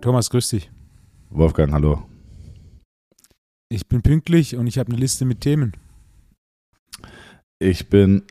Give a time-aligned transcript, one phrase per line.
[0.00, 0.70] Thomas, grüß dich.
[1.30, 2.02] Wolfgang, hallo.
[3.70, 5.72] Ich bin pünktlich und ich habe eine Liste mit Themen.
[7.60, 8.24] Ich bin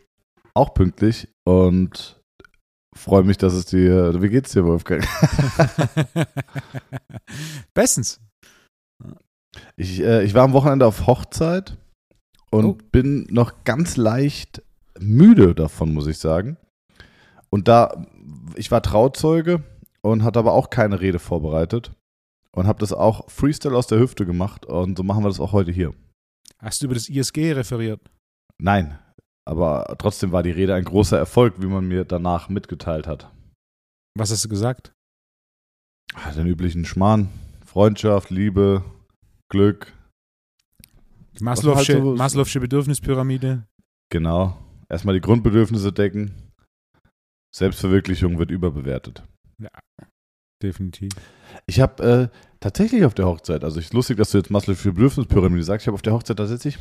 [0.53, 2.19] auch pünktlich und
[2.95, 4.21] freue mich, dass es dir.
[4.21, 5.03] Wie geht's dir, Wolfgang?
[7.73, 8.19] Bestens.
[9.77, 11.77] Ich, äh, ich war am Wochenende auf Hochzeit
[12.51, 12.77] und Oh.
[12.91, 14.61] bin noch ganz leicht
[15.01, 16.57] müde davon, muss ich sagen.
[17.49, 18.05] Und da,
[18.55, 19.63] ich war Trauzeuge
[20.01, 21.91] und hatte aber auch keine Rede vorbereitet
[22.53, 25.51] und habe das auch Freestyle aus der Hüfte gemacht und so machen wir das auch
[25.51, 25.93] heute hier.
[26.59, 27.99] Hast du über das ISG referiert?
[28.59, 28.97] Nein,
[29.45, 33.29] aber trotzdem war die Rede ein großer Erfolg, wie man mir danach mitgeteilt hat.
[34.17, 34.91] Was hast du gesagt?
[36.13, 37.29] Ah, Den üblichen Schmarrn.
[37.65, 38.83] Freundschaft, Liebe,
[39.49, 39.93] Glück.
[41.39, 43.65] Die Maslow'sche, halt so- Maslow'sche Bedürfnispyramide.
[44.11, 44.57] Genau.
[44.91, 46.51] Erstmal die Grundbedürfnisse decken.
[47.55, 49.23] Selbstverwirklichung wird überbewertet.
[50.61, 51.13] Definitiv.
[51.65, 55.63] Ich habe äh, tatsächlich auf der Hochzeit, also ist lustig, dass du jetzt Maslow'sche Bedürfnispyramide
[55.63, 56.77] sagst, ich habe auf der Hochzeit tatsächlich,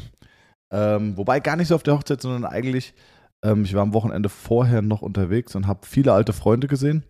[0.72, 2.94] ähm, wobei gar nicht so auf der Hochzeit, sondern eigentlich,
[3.44, 7.05] ähm, ich war am Wochenende vorher noch unterwegs und habe viele alte Freunde gesehen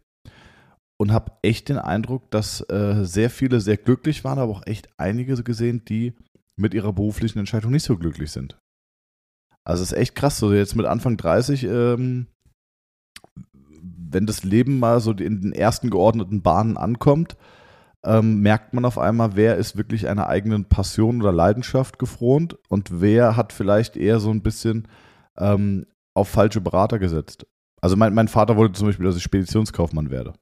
[1.01, 4.91] und habe echt den Eindruck, dass äh, sehr viele sehr glücklich waren, aber auch echt
[4.98, 6.12] einige gesehen, die
[6.59, 8.59] mit ihrer beruflichen Entscheidung nicht so glücklich sind.
[9.64, 12.27] Also es ist echt krass, so jetzt mit Anfang 30, ähm,
[13.83, 17.36] wenn das Leben mal so in den ersten geordneten Bahnen ankommt,
[18.05, 23.00] ähm, merkt man auf einmal, wer ist wirklich einer eigenen Passion oder Leidenschaft gefroht und
[23.00, 24.89] wer hat vielleicht eher so ein bisschen
[25.36, 27.47] ähm, auf falsche Berater gesetzt.
[27.80, 30.33] Also mein, mein Vater wollte zum Beispiel, dass ich Speditionskaufmann werde.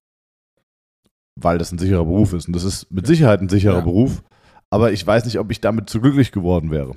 [1.37, 2.49] Weil das ein sicherer Beruf ist.
[2.49, 3.81] Und das ist mit Sicherheit ein sicherer Ja.
[3.81, 4.23] Beruf.
[4.71, 6.95] Aber ich weiß nicht, ob ich damit zu glücklich geworden wäre.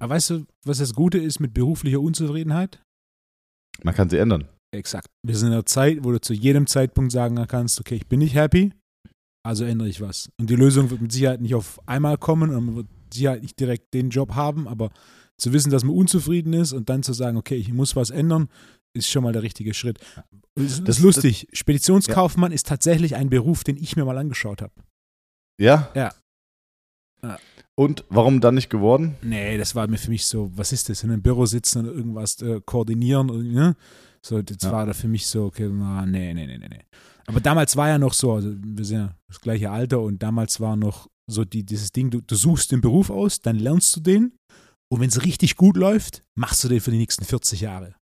[0.00, 2.82] Aber weißt du, was das Gute ist mit beruflicher Unzufriedenheit?
[3.82, 4.48] Man kann sie ändern.
[4.72, 5.08] Exakt.
[5.22, 8.20] Wir sind in einer Zeit, wo du zu jedem Zeitpunkt sagen kannst, okay, ich bin
[8.20, 8.72] nicht happy,
[9.44, 10.30] also ändere ich was.
[10.38, 13.42] Und die Lösung wird mit Sicherheit nicht auf einmal kommen und man wird mit Sicherheit
[13.42, 14.90] nicht direkt den Job haben, aber
[15.38, 18.48] zu wissen, dass man unzufrieden ist und dann zu sagen, okay, ich muss was ändern,
[18.92, 19.98] ist schon mal der richtige Schritt.
[20.54, 21.48] Das, das ist lustig.
[21.52, 24.74] Speditionskaufmann ist tatsächlich ein Beruf, den ich mir mal angeschaut habe.
[25.60, 25.90] Ja?
[25.94, 26.12] Ja.
[27.22, 27.38] Ja.
[27.80, 29.16] Und warum dann nicht geworden?
[29.22, 31.96] Nee, das war mir für mich so, was ist das, in einem Büro sitzen und
[31.96, 33.74] irgendwas äh, koordinieren, und, ne?
[34.22, 34.70] So, das Ja.
[34.70, 36.82] war da für mich so, okay, na, nee, nee, nee, nee, nee.
[37.26, 40.60] Aber damals war ja noch so, also wir sind ja das gleiche Alter und damals
[40.60, 44.00] war noch so die, dieses Ding, du, du suchst den Beruf aus, dann lernst du
[44.00, 44.36] den
[44.92, 47.94] und wenn es richtig gut läuft, machst du den für die nächsten 40 Jahre.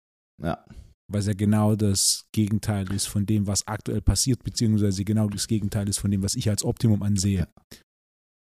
[0.42, 0.66] Ja.
[1.08, 5.46] Weil es ja genau das Gegenteil ist von dem, was aktuell passiert, beziehungsweise genau das
[5.46, 7.48] Gegenteil ist von dem, was ich als Optimum ansehe.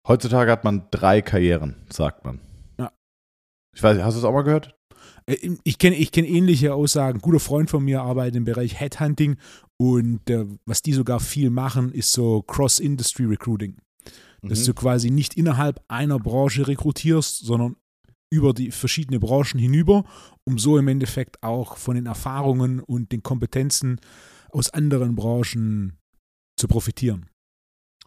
[0.06, 2.40] Heutzutage hat man drei Karrieren, sagt man.
[2.78, 2.92] Ja.
[3.74, 4.74] Ich weiß, nicht, hast du es auch mal gehört?
[5.26, 7.18] Äh, Ich kenne ich kenn ähnliche Aussagen.
[7.18, 9.36] Ein guter Freund von mir arbeitet im Bereich Headhunting
[9.78, 13.76] und äh, was die sogar viel machen, ist so Cross-Industry Recruiting.
[14.42, 14.66] Dass Mhm.
[14.66, 17.76] du quasi nicht innerhalb einer Branche rekrutierst, sondern
[18.30, 20.04] über die verschiedenen Branchen hinüber,
[20.44, 24.00] um so im Endeffekt auch von den Erfahrungen und den Kompetenzen
[24.50, 25.96] aus anderen Branchen
[26.58, 27.30] zu profitieren.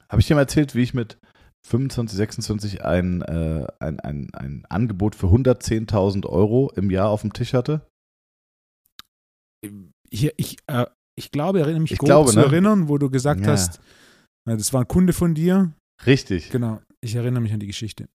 [0.10, 1.18] Habe ich dir mal erzählt, wie ich mit
[1.68, 7.34] 25, 26 ein, äh, ein, ein, ein Angebot für 110.000 Euro im Jahr auf dem
[7.34, 7.88] Tisch hatte?
[10.10, 10.86] Hier, ich, äh,
[11.18, 12.46] ich glaube, erinnere mich Ich grob glaube, zu ne?
[12.46, 13.48] erinnern, wo du gesagt Ja.
[13.48, 13.82] hast,
[14.46, 15.74] das war ein Kunde von dir.
[16.06, 16.52] Richtig.
[16.52, 18.08] Genau, ich erinnere mich an die Geschichte.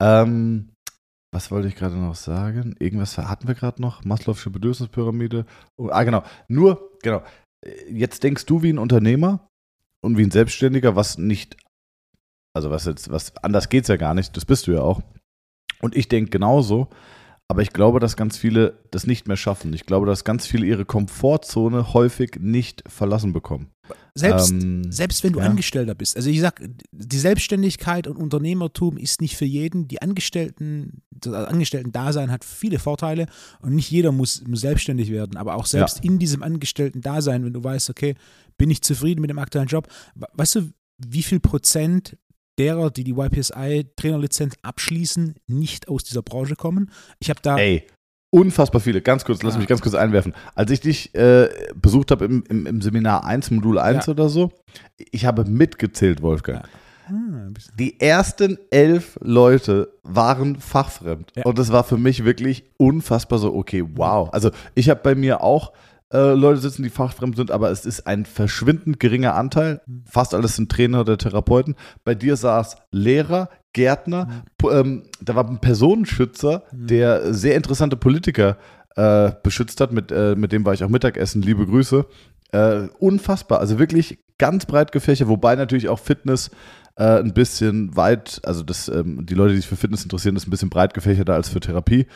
[0.00, 0.72] Ähm,
[1.32, 2.74] was wollte ich gerade noch sagen?
[2.78, 4.02] Irgendwas hatten wir gerade noch?
[4.02, 5.46] Maslow'sche Bedürfnispyramide.
[5.78, 6.24] Oh, ah, genau.
[6.48, 7.22] Nur, genau.
[7.88, 9.48] Jetzt denkst du wie ein Unternehmer
[10.02, 11.56] und wie ein Selbstständiger, was nicht,
[12.54, 15.00] also was jetzt, was anders geht's ja gar nicht, das bist du ja auch.
[15.80, 16.88] Und ich denke genauso,
[17.48, 19.72] aber ich glaube, dass ganz viele das nicht mehr schaffen.
[19.72, 23.72] Ich glaube, dass ganz viele ihre Komfortzone häufig nicht verlassen bekommen.
[24.14, 25.46] Selbst, Ähm, selbst wenn du ja.
[25.46, 26.16] Angestellter bist.
[26.16, 26.62] Also ich sag,
[26.92, 29.88] die Selbstständigkeit und Unternehmertum ist nicht für jeden.
[29.88, 33.26] Die Angestellten, das Angestellten-Dasein hat viele Vorteile
[33.62, 35.36] und nicht jeder muss, muss selbstständig werden.
[35.36, 38.14] Aber auch selbst in diesem Angestellten-Dasein, wenn du weißt, okay,
[38.58, 42.16] bin ich zufrieden mit dem aktuellen Job, we- weißt du, wie viel Prozent
[42.58, 46.90] derer, die die YPSI-Trainerlizenz abschließen, nicht aus dieser Branche kommen?
[47.18, 47.86] Ich habe da Ey,
[48.30, 49.00] unfassbar viele.
[49.02, 49.58] Ganz kurz, lass Ja.
[49.60, 50.34] mich ganz kurz einwerfen.
[50.54, 54.12] Als ich dich äh, besucht habe im, im, im Seminar 1, Modul 1 Ja.
[54.12, 54.52] oder so,
[55.10, 56.64] ich habe mitgezählt, Wolfgang.
[57.06, 57.76] Ah, ein bisschen.
[57.76, 61.32] Die ersten elf Leute waren fachfremd.
[61.34, 61.44] Ja.
[61.44, 64.32] Und das war für mich wirklich unfassbar so, okay, wow.
[64.32, 65.72] Also ich habe bei mir auch
[66.12, 69.80] äh, Leute sitzen, die fachfremd sind, aber es ist ein verschwindend geringer Anteil.
[69.86, 70.04] Mhm.
[70.10, 71.76] Fast alles sind Trainer oder Therapeuten.
[72.04, 74.68] Bei dir saß Lehrer, Gärtner, Mhm.
[74.72, 76.86] Ähm, da war ein Personenschützer, Mhm.
[76.86, 78.56] der sehr interessante Politiker
[78.96, 79.92] äh, beschützt hat.
[79.92, 81.42] Mit, äh, mit dem war ich auch Mittagessen.
[81.42, 82.04] Liebe Grüße.
[82.52, 83.60] Äh, unfassbar.
[83.60, 86.50] Also wirklich ganz breit gefächert, wobei natürlich auch Fitness
[86.96, 90.48] äh, ein bisschen weit, also das, ähm, die Leute, die sich für Fitness interessieren, ist
[90.48, 92.06] ein bisschen breit gefächerter als für Therapie.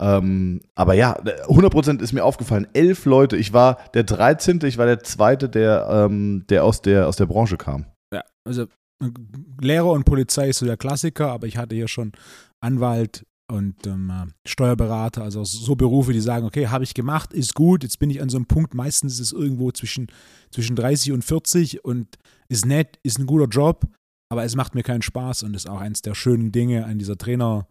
[0.00, 2.68] Ähm, aber ja, 100% ist mir aufgefallen.
[2.72, 3.36] Elf Leute.
[3.36, 7.26] Ich war der 13., ich war der Zweite, der, ähm, der, aus, der aus der
[7.26, 7.86] Branche kam.
[8.12, 8.66] Ja, also
[9.60, 12.12] Lehrer und Polizei ist so der Klassiker, aber ich hatte hier schon
[12.60, 17.82] Anwalt und ähm, Steuerberater, also so Berufe, die sagen, okay, habe ich gemacht, ist gut,
[17.82, 20.08] jetzt bin ich an so einem Punkt, meistens ist es irgendwo zwischen,
[20.50, 22.18] zwischen 30 und 40 und
[22.48, 23.86] ist nett, ist ein guter Job,
[24.30, 27.16] aber es macht mir keinen Spaß und ist auch eines der schönen Dinge an dieser
[27.16, 27.66] Trainer,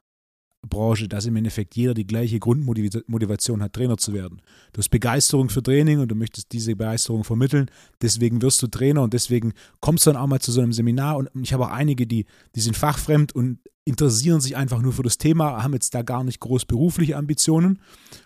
[0.67, 4.41] Branche, dass im Endeffekt jeder die gleiche Grundmotivation hat, Trainer zu werden.
[4.73, 7.69] Du hast Begeisterung für Training und du möchtest diese Begeisterung vermitteln.
[8.01, 11.17] Deswegen wirst du Trainer und deswegen kommst du dann auch mal zu so einem Seminar.
[11.17, 12.25] Und ich habe auch einige, die,
[12.55, 16.23] die sind fachfremd und interessieren sich einfach nur für das Thema, haben jetzt da gar
[16.23, 17.79] nicht groß berufliche Ambitionen.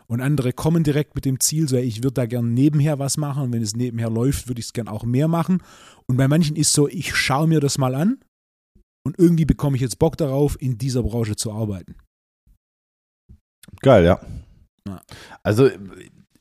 [0.07, 3.43] Und andere kommen direkt mit dem Ziel, so, ich würde da gern nebenher was machen.
[3.43, 5.61] Und wenn es nebenher läuft, würde ich es gern auch mehr machen.
[6.07, 8.17] Und bei manchen ist so, ich schaue mir das mal an
[9.03, 11.95] und irgendwie bekomme ich jetzt Bock darauf, in dieser Branche zu arbeiten.
[13.81, 14.19] Geil, ja.
[14.87, 15.01] ja.
[15.43, 15.69] Also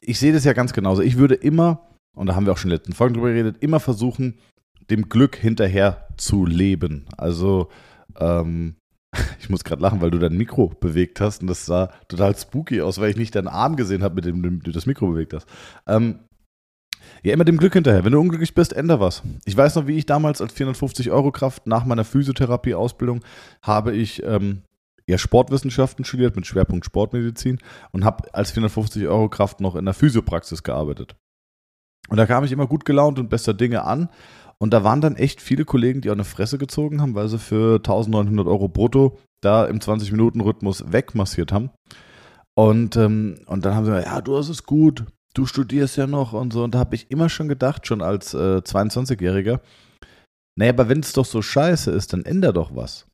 [0.01, 1.03] ich sehe das ja ganz genauso.
[1.03, 3.57] Ich würde immer, und da haben wir auch schon in den letzten Folgen drüber geredet,
[3.61, 4.39] immer versuchen,
[4.91, 7.07] dem Glück hinterher zu leben.
[7.17, 7.69] Also
[8.19, 8.77] ähm,
[9.41, 12.81] ich muss gerade lachen, weil du dein Mikro bewegt hast und das sah total spooky
[12.81, 15.47] aus, weil ich nicht deinen Arm gesehen habe, mit dem du das Mikro bewegt hast.
[15.87, 16.21] Ähm,
[17.23, 18.05] ja, immer dem Glück hinterher.
[18.05, 19.23] Wenn du unglücklich bist, änder was.
[19.45, 23.21] Ich weiß noch, wie ich damals als 450 Euro Kraft nach meiner Physiotherapie-Ausbildung
[23.63, 24.63] habe ich ähm,
[25.11, 27.59] ja Sportwissenschaften studiert mit Schwerpunkt Sportmedizin
[27.93, 31.17] und habe als 450 Euro Kraft noch in der Physiopraxis gearbeitet.
[32.09, 34.09] Und da kam ich immer gut gelaunt und bester Dinge an.
[34.59, 37.39] Und da waren dann echt viele Kollegen, die auch eine Fresse gezogen haben, weil sie
[37.39, 41.71] für 1900 Euro brutto da im 20-Minuten-Rhythmus wegmassiert haben.
[42.55, 45.05] Und, ähm, und dann haben sie gesagt, ja, du hast es gut,
[45.35, 46.65] du studierst ja noch und so.
[46.65, 49.61] Und da habe ich immer schon gedacht, schon als äh, 22-Jähriger,
[50.59, 53.07] naja, aber wenn es doch so scheiße ist, dann änder doch was.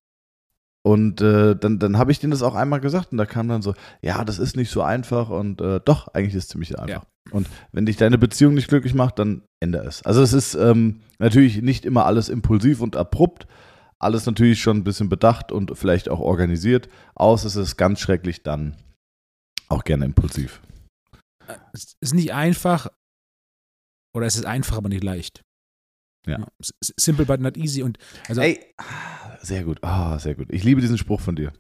[0.86, 3.60] Und äh, dann, dann habe ich denen das auch einmal gesagt und da kam dann
[3.60, 7.02] so, ja, das ist nicht so einfach und äh, doch, eigentlich ist es ziemlich einfach.
[7.02, 7.32] Ja.
[7.32, 10.04] Und wenn dich deine Beziehung nicht glücklich macht, dann ändere es.
[10.04, 13.48] Also es ist ähm, natürlich nicht immer alles impulsiv und abrupt,
[13.98, 18.44] alles natürlich schon ein bisschen bedacht und vielleicht auch organisiert, außer es ist ganz schrecklich,
[18.44, 18.76] dann
[19.68, 20.60] auch gerne impulsiv.
[21.72, 22.86] Es ist nicht einfach
[24.14, 25.42] oder es ist einfach, aber nicht leicht.
[26.26, 26.46] Ja.
[26.80, 27.82] Simple but not easy.
[27.82, 28.60] Und also Ey,
[29.42, 29.78] sehr gut.
[29.82, 30.48] Ah, oh, sehr gut.
[30.50, 31.52] Ich liebe diesen Spruch von dir.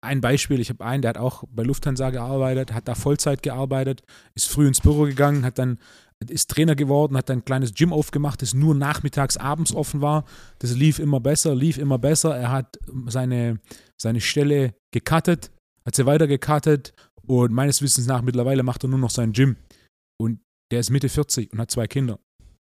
[0.00, 4.02] Ein Beispiel, ich habe einen, der hat auch bei Lufthansa gearbeitet, hat da Vollzeit gearbeitet,
[4.36, 5.78] ist früh ins Büro gegangen, hat dann
[6.26, 10.24] ist Trainer geworden, hat dann ein kleines Gym aufgemacht, das nur nachmittags, abends offen war.
[10.58, 12.36] Das lief immer besser, lief immer besser.
[12.36, 13.60] Er hat seine,
[13.96, 15.50] seine Stelle gecuttet,
[15.84, 16.92] hat sie weiter gecuttet
[17.22, 19.56] und meines Wissens nach mittlerweile macht er nur noch sein Gym.
[20.20, 20.40] Und
[20.72, 22.18] der ist Mitte 40 und hat zwei Kinder.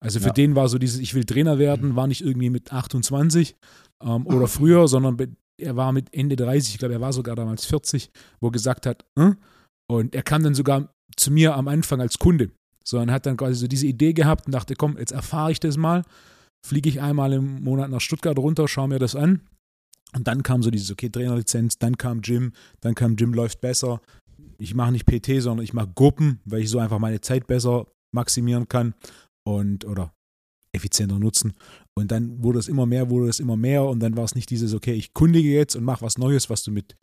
[0.04, 0.32] Also für ja.
[0.32, 3.56] den war so dieses, ich will Trainer werden, war nicht irgendwie mit 28
[4.02, 7.64] ähm, oder früher, sondern er war mit Ende 30, ich glaube, er war sogar damals
[7.64, 9.38] 40, wo er gesagt hat, hm?
[9.90, 12.50] und er kam dann sogar zu mir am Anfang als Kunde.
[12.84, 15.58] So, und hat dann quasi so diese Idee gehabt und dachte, komm, jetzt erfahre ich
[15.58, 16.02] das mal,
[16.66, 19.40] fliege ich einmal im Monat nach Stuttgart runter, schaue mir das an.
[20.14, 24.02] Und dann kam so dieses, okay, Trainerlizenz, dann kam Gym, dann kam Gym läuft besser.
[24.58, 27.86] Ich mache nicht PT, sondern ich mache Gruppen, weil ich so einfach meine Zeit besser
[28.12, 28.94] maximieren kann
[29.46, 30.14] und oder
[30.72, 31.54] effizienter nutzen.
[31.96, 34.50] Und dann wurde es immer mehr, wurde es immer mehr und dann war es nicht
[34.50, 36.96] dieses, okay, ich kundige jetzt und mache was Neues, was du mit,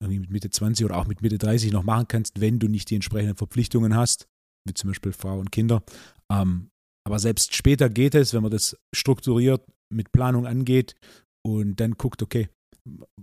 [0.00, 2.94] mit Mitte 20 oder auch mit Mitte 30 noch machen kannst, wenn du nicht die
[2.94, 4.28] entsprechenden Verpflichtungen hast,
[4.66, 5.82] wie zum Beispiel Frau und Kinder.
[6.30, 6.70] Ähm,
[7.04, 10.94] aber selbst später geht es, wenn man das strukturiert mit Planung angeht
[11.44, 12.48] und dann guckt, okay,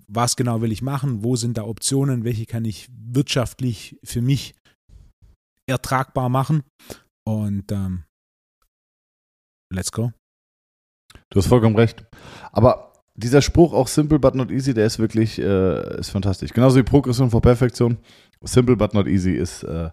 [0.08, 4.54] was genau will ich machen, wo sind da Optionen, welche kann ich wirtschaftlich für mich
[5.68, 6.64] ertragbar machen
[7.28, 8.04] und ähm,
[9.72, 10.12] let's go.
[11.30, 12.06] Du hast vollkommen recht.
[12.52, 16.52] Aber dieser Spruch, auch simple but not easy, der ist wirklich äh, ist fantastisch.
[16.52, 17.98] Genauso wie Progression vor Perfektion.
[18.44, 19.64] Simple but not easy ist.
[19.64, 19.90] Äh,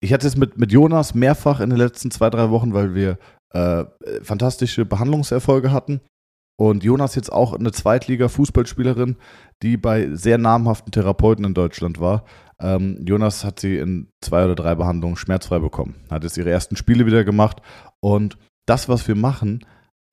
[0.00, 3.18] ich hatte es mit, mit Jonas mehrfach in den letzten zwei, drei Wochen, weil wir
[3.50, 3.84] äh,
[4.22, 6.00] fantastische Behandlungserfolge hatten.
[6.56, 9.16] Und Jonas jetzt auch eine Zweitliga-Fußballspielerin,
[9.62, 12.24] die bei sehr namhaften Therapeuten in Deutschland war.
[12.60, 15.96] Ähm, Jonas hat sie in zwei oder drei Behandlungen schmerzfrei bekommen.
[16.10, 17.62] Hat jetzt ihre ersten Spiele wieder gemacht.
[18.00, 19.64] Und das, was wir machen,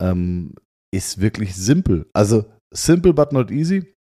[0.02, 0.54] ähm,
[0.92, 2.08] ist wirklich simpel.
[2.14, 3.96] Also simple but not easy.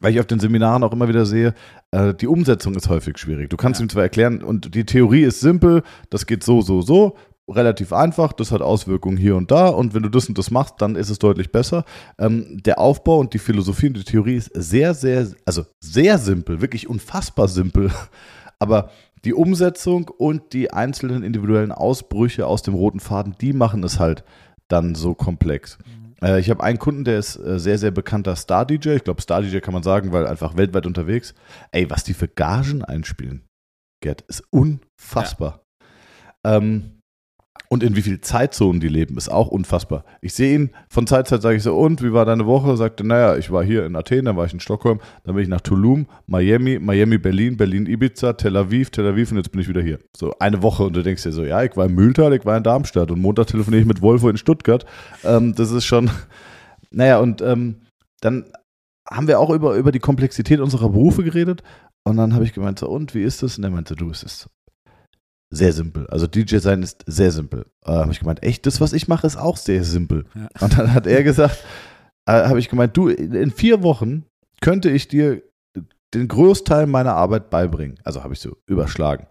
[0.00, 1.54] Weil ich auf den Seminaren auch immer wieder sehe,
[1.92, 3.48] äh, die Umsetzung ist häufig schwierig.
[3.48, 3.86] Du kannst ja.
[3.86, 7.16] ihm zwar erklären, und die Theorie ist simpel, das geht so, so, so,
[7.48, 10.76] relativ einfach, das hat Auswirkungen hier und da und wenn du das und das machst,
[10.78, 11.84] dann ist es deutlich besser.
[12.18, 16.60] Ähm, der Aufbau und die Philosophie und die Theorie ist sehr, sehr, also sehr simpel,
[16.60, 17.90] wirklich unfassbar simpel.
[18.58, 18.90] Aber
[19.24, 24.24] die Umsetzung und die einzelnen individuellen Ausbrüche aus dem roten Faden, die machen es halt
[24.68, 25.78] dann so komplex.
[25.78, 26.14] Mhm.
[26.22, 28.90] Äh, ich habe einen Kunden, der ist äh, sehr, sehr bekannter Star-DJ.
[28.90, 31.34] Ich glaube, Star-DJ kann man sagen, weil einfach weltweit unterwegs.
[31.72, 33.44] Ey, was die für Gagen einspielen,
[34.00, 35.64] Gerd, ist unfassbar.
[36.44, 37.00] Ähm,
[37.74, 40.04] und in wie viel Zeitzonen die leben, ist auch unfassbar.
[40.20, 42.76] Ich sehe ihn von Zeit zu Zeit, sage ich so, und wie war deine Woche?
[42.76, 45.48] Sagte, naja, ich war hier in Athen, dann war ich in Stockholm, dann bin ich
[45.48, 49.68] nach Tulum, Miami, Miami, Berlin, Berlin, Ibiza, Tel Aviv, Tel Aviv und jetzt bin ich
[49.68, 49.98] wieder hier.
[50.16, 52.56] So eine Woche und du denkst dir so, ja, ich war in Mühltal, ich war
[52.56, 54.86] in Darmstadt und Montag telefoniere ich mit Wolfo in Stuttgart.
[55.24, 56.08] Ähm, das ist schon,
[56.92, 57.80] naja, und ähm,
[58.20, 58.44] dann
[59.10, 61.64] haben wir auch über, über die Komplexität unserer Berufe geredet
[62.04, 63.58] und dann habe ich gemeint, so, und wie ist das?
[63.58, 64.48] Und er meinte, du, es ist
[65.50, 66.06] sehr simpel.
[66.08, 67.66] Also DJ sein ist sehr simpel.
[67.84, 70.24] Äh, habe ich gemeint, echt, das, was ich mache, ist auch sehr simpel.
[70.34, 70.48] Ja.
[70.60, 71.64] Und dann hat er gesagt,
[72.26, 74.24] äh, habe ich gemeint, du, in vier Wochen
[74.60, 75.42] könnte ich dir
[76.14, 77.98] den Großteil meiner Arbeit beibringen.
[78.04, 79.26] Also habe ich so überschlagen.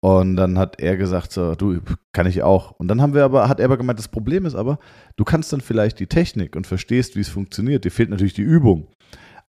[0.00, 1.80] Und dann hat er gesagt, so, du,
[2.12, 2.72] kann ich auch.
[2.72, 4.78] Und dann haben wir aber, hat er aber gemeint, das Problem ist aber,
[5.16, 7.84] du kannst dann vielleicht die Technik und verstehst, wie es funktioniert.
[7.84, 8.88] Dir fehlt natürlich die Übung.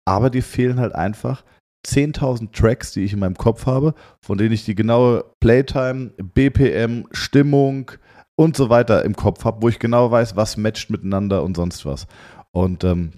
[0.05, 1.43] Aber dir fehlen halt einfach
[1.87, 7.07] 10.000 Tracks, die ich in meinem Kopf habe, von denen ich die genaue Playtime, BPM,
[7.13, 7.91] Stimmung
[8.37, 11.85] und so weiter im Kopf habe, wo ich genau weiß, was matcht miteinander und sonst
[11.85, 12.07] was.
[12.53, 13.13] Und ähm,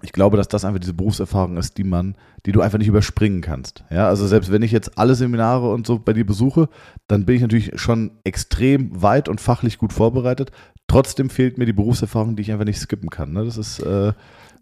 [0.00, 3.40] ich glaube, dass das einfach diese Berufserfahrung ist, die man, die du einfach nicht überspringen
[3.40, 3.84] kannst.
[3.90, 6.68] Ja, also selbst wenn ich jetzt alle Seminare und so bei dir besuche,
[7.08, 10.52] dann bin ich natürlich schon extrem weit und fachlich gut vorbereitet.
[10.86, 13.32] Trotzdem fehlt mir die Berufserfahrung, die ich einfach nicht skippen kann.
[13.32, 13.44] Ne?
[13.44, 14.12] Das ist, äh,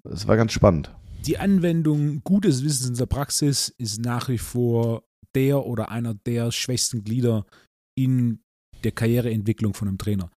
[0.04, 0.90] das war ganz spannend
[1.26, 5.04] die Anwendung gutes Wissens in der Praxis ist nach wie vor
[5.34, 7.46] der oder einer der schwächsten Glieder
[7.94, 8.40] in
[8.84, 10.30] der Karriereentwicklung von einem Trainer.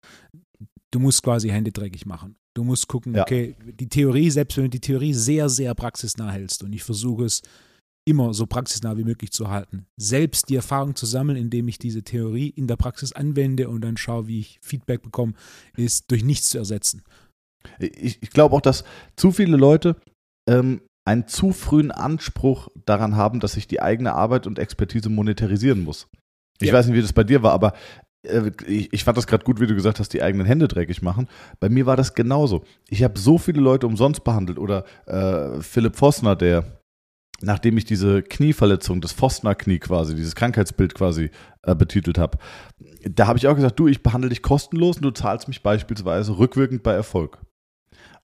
[0.90, 2.36] Du musst quasi Hände dreckig machen.
[2.54, 3.22] Du musst gucken, Ja.
[3.22, 7.24] okay, die Theorie, selbst wenn du die Theorie sehr, sehr praxisnah hältst und ich versuche
[7.24, 7.42] es
[8.04, 12.02] immer so praxisnah wie möglich zu halten, selbst die Erfahrung zu sammeln, indem ich diese
[12.02, 15.34] Theorie in der Praxis anwende und dann schaue, wie ich Feedback bekomme,
[15.76, 17.02] ist durch nichts zu ersetzen.
[17.78, 18.84] Ich, ich glaube auch, dass
[19.16, 19.96] zu viele Leute
[20.48, 25.82] ähm, einen zu frühen Anspruch daran haben, dass sich die eigene Arbeit und Expertise monetarisieren
[25.82, 26.08] muss.
[26.60, 26.74] Ich Ja.
[26.74, 27.72] weiß nicht, wie das bei dir war, aber
[28.22, 31.02] äh, ich, ich fand das gerade gut, wie du gesagt hast, die eigenen Hände dreckig
[31.02, 31.28] machen.
[31.58, 32.64] Bei mir war das genauso.
[32.88, 36.80] Ich habe so viele Leute umsonst behandelt oder äh, Philipp Vossner, der
[37.42, 41.30] nachdem ich diese Knieverletzung, das Vossner-Knie quasi, dieses Krankheitsbild quasi
[41.62, 42.36] äh, betitelt habe,
[43.02, 46.36] da habe ich auch gesagt, du, ich behandle dich kostenlos und du zahlst mich beispielsweise
[46.38, 47.38] rückwirkend bei Erfolg.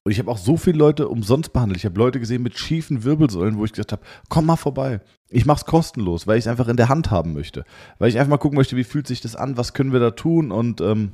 [0.07, 1.79] Und ich habe auch so viele Leute umsonst behandelt.
[1.79, 5.01] Ich habe Leute gesehen mit schiefen Wirbelsäulen, wo ich gesagt habe, komm mal vorbei.
[5.29, 7.65] Ich mache es kostenlos, weil ich es einfach in der Hand haben möchte.
[7.99, 10.11] Weil ich einfach mal gucken möchte, wie fühlt sich das an, was können wir da
[10.11, 10.53] tun.
[10.53, 11.11] Und ähm,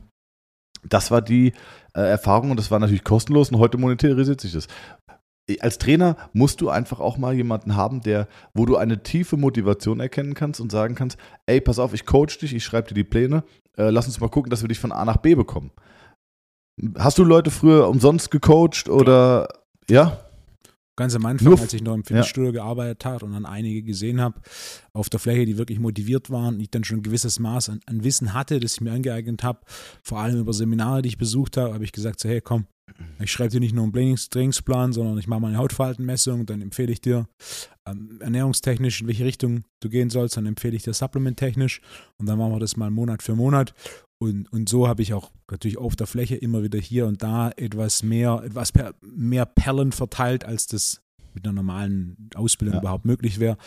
[0.88, 1.54] das war die
[1.96, 4.68] äh, Erfahrung und das war natürlich kostenlos und heute monetarisiert sich das.
[5.60, 10.02] Als Trainer musst du einfach auch mal jemanden haben, der, wo du eine tiefe Motivation
[10.02, 13.04] erkennen kannst und sagen kannst, ey, pass auf, ich coach dich, ich schreibe dir die
[13.04, 13.44] Pläne,
[13.76, 15.72] äh, lass uns mal gucken, dass wir dich von A nach B bekommen.
[16.98, 19.48] Hast du Leute früher umsonst gecoacht oder
[19.90, 20.20] ja?
[20.96, 24.22] Ganz am Anfang, Nur- als ich noch im Fitnessstudio gearbeitet habe und dann einige gesehen
[24.22, 24.40] habe
[24.94, 28.04] auf der Fläche, die wirklich motiviert waren, ich dann schon ein gewisses Maß an, an
[28.04, 29.62] Wissen hatte, das ich mir angeeignet habe,
[30.04, 32.68] vor allem über Seminare, die ich besucht habe, habe ich gesagt, so, hey komm,
[33.20, 36.62] ich schreibe dir nicht nur einen Trainings- Trainingsplan, sondern ich mache mal eine Hautfaltenmessung, dann
[36.62, 37.28] empfehle ich dir
[37.88, 41.82] ähm, ernährungstechnisch, in welche Richtung du gehen sollst, dann empfehle ich dir supplementtechnisch
[42.20, 43.74] und dann machen wir das mal Monat für Monat
[44.20, 47.50] und, und so habe ich auch natürlich auf der Fläche immer wieder hier und da
[47.52, 51.02] etwas mehr, etwas per, mehr Perlen verteilt, als das
[51.34, 52.80] mit einer normalen Ausbildung Ja.
[52.82, 53.58] überhaupt möglich wäre.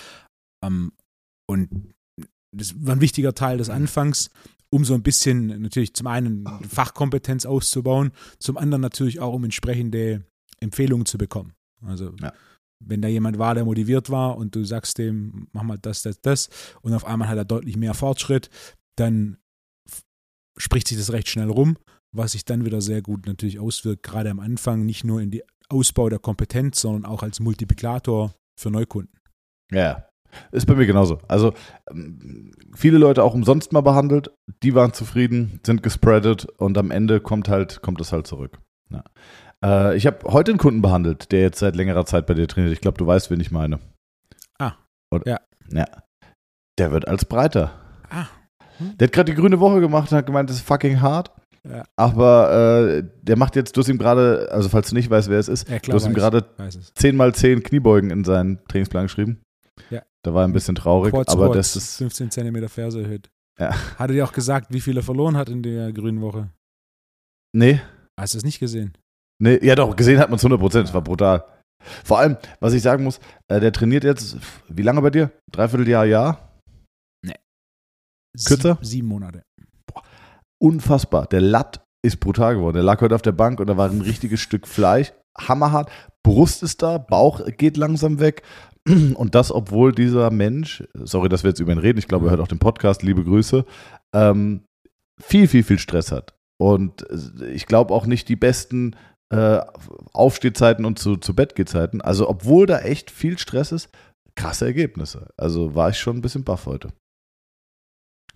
[0.65, 0.93] Ähm,
[1.47, 1.95] und
[2.53, 4.31] das war ein wichtiger Teil des Anfangs,
[4.71, 10.25] um so ein bisschen natürlich zum einen Fachkompetenz auszubauen, zum anderen natürlich auch um entsprechende
[10.61, 11.53] Empfehlungen zu bekommen.
[11.83, 12.33] Also Ja.
[12.85, 16.21] wenn da jemand war, der motiviert war und du sagst dem, mach mal das, das,
[16.23, 16.49] das
[16.81, 18.49] und auf einmal hat er deutlich mehr Fortschritt,
[18.97, 19.37] dann
[20.56, 21.76] spricht sich das recht schnell rum,
[22.12, 25.42] was sich dann wieder sehr gut natürlich auswirkt, gerade am Anfang, nicht nur in die
[25.68, 29.18] Ausbau der Kompetenz, sondern auch als Multiplikator für Neukunden.
[29.70, 30.08] Ja.
[30.52, 31.18] Ist bei mir genauso.
[31.28, 31.54] Also
[31.90, 34.30] ähm, viele Leute auch umsonst mal behandelt,
[34.62, 38.58] die waren zufrieden, sind gespreadet und am Ende kommt halt, kommt es halt zurück.
[38.90, 39.04] Ja.
[39.64, 42.72] Äh, ich habe heute einen Kunden behandelt, der jetzt seit längerer Zeit bei dir trainiert.
[42.72, 43.78] Ich glaube, du weißt, wen ich meine.
[44.58, 44.75] Ah,
[45.10, 45.26] Oder?
[45.26, 45.40] ja.
[45.70, 45.86] Ja.
[46.78, 47.72] Der wird als breiter.
[48.10, 48.26] Ah.
[48.99, 51.30] Der hat gerade die grüne Woche gemacht und hat gemeint, das ist fucking hart.
[51.68, 51.85] Ja.
[51.97, 55.38] Aber äh, der macht jetzt, du hast ihm gerade, also falls du nicht weißt, wer
[55.38, 56.95] es ist, Ja, du hast ihm gerade weiß es.
[56.95, 59.40] 10 mal 10 Kniebeugen in seinen Trainingsplan geschrieben.
[59.90, 60.02] Ja.
[60.23, 61.97] Da war er ein bisschen traurig, Quad aber Squats, das ist.
[61.97, 63.30] 15 Zentimeter Ferse erhöht.
[63.59, 63.71] Ja.
[63.99, 66.50] Hat er dir auch gesagt, wie viel er verloren hat in der grünen Woche?
[67.52, 67.80] Nee,
[68.18, 68.97] Hast du es nicht gesehen?
[69.42, 71.45] nee, ja doch, gesehen hat man es 100 Prozent, das war brutal.
[72.04, 73.18] Vor allem, was ich sagen muss,
[73.49, 74.37] äh, der trainiert jetzt,
[74.68, 75.30] wie lange bei dir?
[75.52, 76.46] Dreiviertel Jahr, Jahr?
[78.45, 78.78] Kürzer?
[78.81, 79.43] Sieb, sieben Monate.
[80.59, 81.26] Unfassbar.
[81.26, 82.75] Der Latt ist brutal geworden.
[82.75, 85.12] Der lag heute auf der Bank und da war ein richtiges Stück Fleisch.
[85.38, 85.90] Hammerhart.
[86.23, 88.43] Brust ist da, Bauch geht langsam weg.
[89.14, 92.31] Und das, obwohl dieser Mensch, sorry, dass wir jetzt über ihn reden, ich glaube, er
[92.31, 93.64] hört auch den Podcast, liebe Grüße,
[94.14, 94.64] ähm,
[95.21, 96.35] viel, viel, viel Stress hat.
[96.59, 97.07] Und
[97.52, 98.97] ich glaube auch nicht die besten
[99.31, 99.61] äh,
[100.12, 102.00] Aufstehzeiten und zu, zu Bettgehzeiten.
[102.00, 103.90] Also, obwohl da echt viel Stress ist,
[104.37, 105.28] krasse Ergebnisse.
[105.37, 106.93] Also war ich schon ein bisschen baff heute.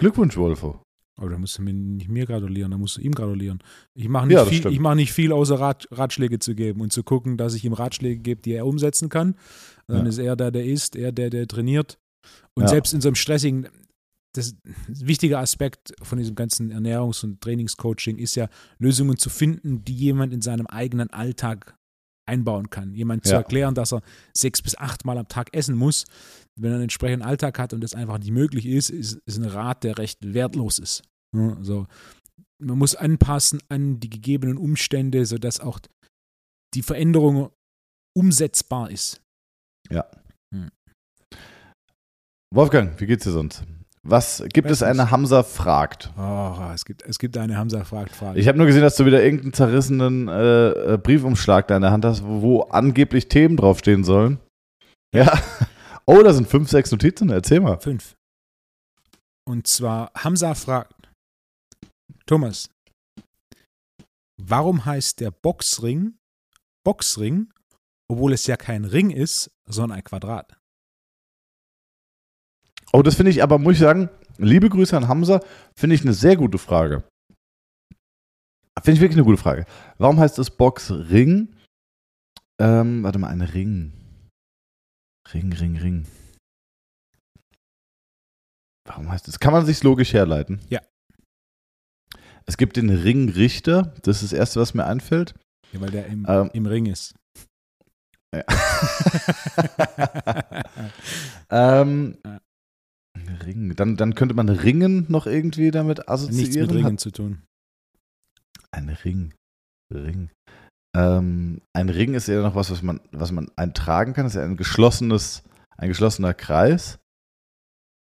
[0.01, 0.83] Glückwunsch, Wolfo.
[1.17, 3.59] Aber da musst du mir nicht mir gratulieren, da musst du ihm gratulieren.
[3.95, 6.81] Ich mache nicht, Ja, das viel, ich mach nicht viel, außer Rat, Ratschläge zu geben
[6.81, 9.35] und zu gucken, dass ich ihm Ratschläge gebe, die er umsetzen kann.
[9.87, 10.09] Dann Ja.
[10.09, 11.99] ist er der, der ist, er der, der trainiert.
[12.55, 12.69] Und Ja.
[12.71, 13.69] selbst in so einem stressigen,
[14.33, 19.85] das ein wichtiger Aspekt von diesem ganzen Ernährungs- und Trainingscoaching ist ja, Lösungen zu finden,
[19.85, 21.77] die jemand in seinem eigenen Alltag
[22.27, 22.95] einbauen kann.
[22.95, 23.39] Jemand zu Ja.
[23.39, 24.03] erklären, dass er
[24.37, 26.05] sechs bis acht Mal am Tag essen muss,
[26.57, 29.45] wenn er einen entsprechenden Alltag hat und das einfach nicht möglich ist, ist, ist ein
[29.45, 31.03] Rat, der recht wertlos ist.
[31.37, 31.87] Ja, Also
[32.63, 35.81] man muss anpassen an die gegebenen Umstände, sodass auch
[36.75, 37.51] die Veränderung
[38.17, 39.23] umsetzbar ist.
[42.53, 43.65] Wolfgang, wie geht's dir sonst?
[44.03, 46.11] Was gibt es eine Hamza fragt?
[46.17, 48.41] Oh, es gibt, es gibt eine Hamza fragt Frage.
[48.41, 51.91] Ich habe nur gesehen, dass du wieder irgendeinen zerrissenen äh, äh, Briefumschlag da in der
[51.91, 54.39] Hand hast, wo, wo angeblich Themen draufstehen sollen.
[55.15, 55.33] Ja.
[56.07, 57.31] Oh, da sind fünf, sechs Notizen.
[57.31, 57.79] Erzähl mal.
[57.79, 58.17] Fünf.
[59.47, 61.09] Und zwar Hamza fragt,
[62.27, 62.69] Thomas,
[64.43, 66.15] warum heißt der Boxring
[66.85, 67.53] Boxring,
[68.09, 70.60] obwohl es ja kein Ring ist, sondern ein Quadrat?
[72.93, 75.41] Oh, das finde ich aber, muss ich sagen, liebe Grüße an Hamza,
[75.77, 77.05] finde ich eine sehr gute Frage.
[78.83, 79.67] Finde ich wirklich eine gute Frage.
[79.99, 81.55] Warum heißt das Boxring?
[82.61, 83.93] Ähm, warte mal, ein Ring.
[85.33, 86.07] Ring, Ring, Ring.
[88.87, 89.39] Warum heißt das?
[89.39, 90.61] Kann man sich logisch herleiten?
[90.69, 90.81] Ja.
[92.47, 95.35] Es gibt den Ringrichter, das ist das Erste, was mir einfällt.
[95.73, 96.51] Ja, weil der im, Ähm.
[96.53, 97.15] im Ring ist.
[98.35, 98.45] Ja.
[101.83, 102.19] ähm,
[103.39, 103.45] Ja.
[103.45, 103.75] Ring.
[103.77, 106.41] Dann, dann könnte man Ringen noch irgendwie damit assoziieren.
[106.43, 107.43] Nichts mit Hat- Ringen zu tun.
[108.73, 109.35] Ein Ring.
[109.93, 110.31] Ring.
[110.97, 114.25] Ähm, ein Ring ist ja noch was, was man, was man eintragen kann.
[114.25, 115.43] Das ist ja ein geschlossenes,
[115.77, 116.99] ein geschlossener Kreis.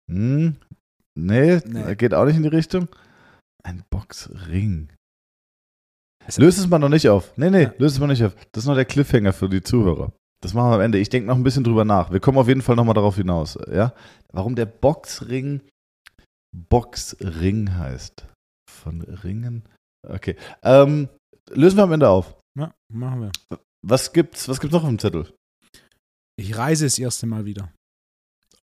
[0.10, 0.58] Hm.
[1.18, 1.96] Nee, Nee.
[1.96, 2.88] geht auch nicht in die Richtung.
[3.64, 4.90] Ein Boxring.
[6.38, 7.36] Löst es mal noch nicht auf.
[7.38, 7.74] Nee, nee, Ja.
[7.78, 8.36] löst es mal nicht auf.
[8.52, 10.12] Das ist noch der Cliffhanger für die Zuhörer.
[10.46, 11.00] Das machen wir am Ende.
[11.00, 12.12] Ich denke noch ein bisschen drüber nach.
[12.12, 13.58] Wir kommen auf jeden Fall nochmal darauf hinaus.
[13.72, 13.94] Ja?
[14.32, 15.62] Warum der Boxring
[16.70, 18.26] Boxring heißt.
[18.70, 19.68] Von Ringen.
[20.08, 20.36] Okay.
[20.62, 21.10] Ähm,
[21.50, 22.36] lösen wir am Ende auf.
[22.58, 23.60] Ja, machen wir.
[23.86, 25.34] Was gibt's, was gibt's noch auf dem Zettel?
[26.40, 27.74] Ich reise das erste Mal wieder.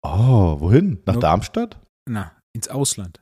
[0.03, 1.01] Oh, wohin?
[1.07, 1.79] Nach No- Darmstadt?
[2.09, 3.21] Na, ins Ausland.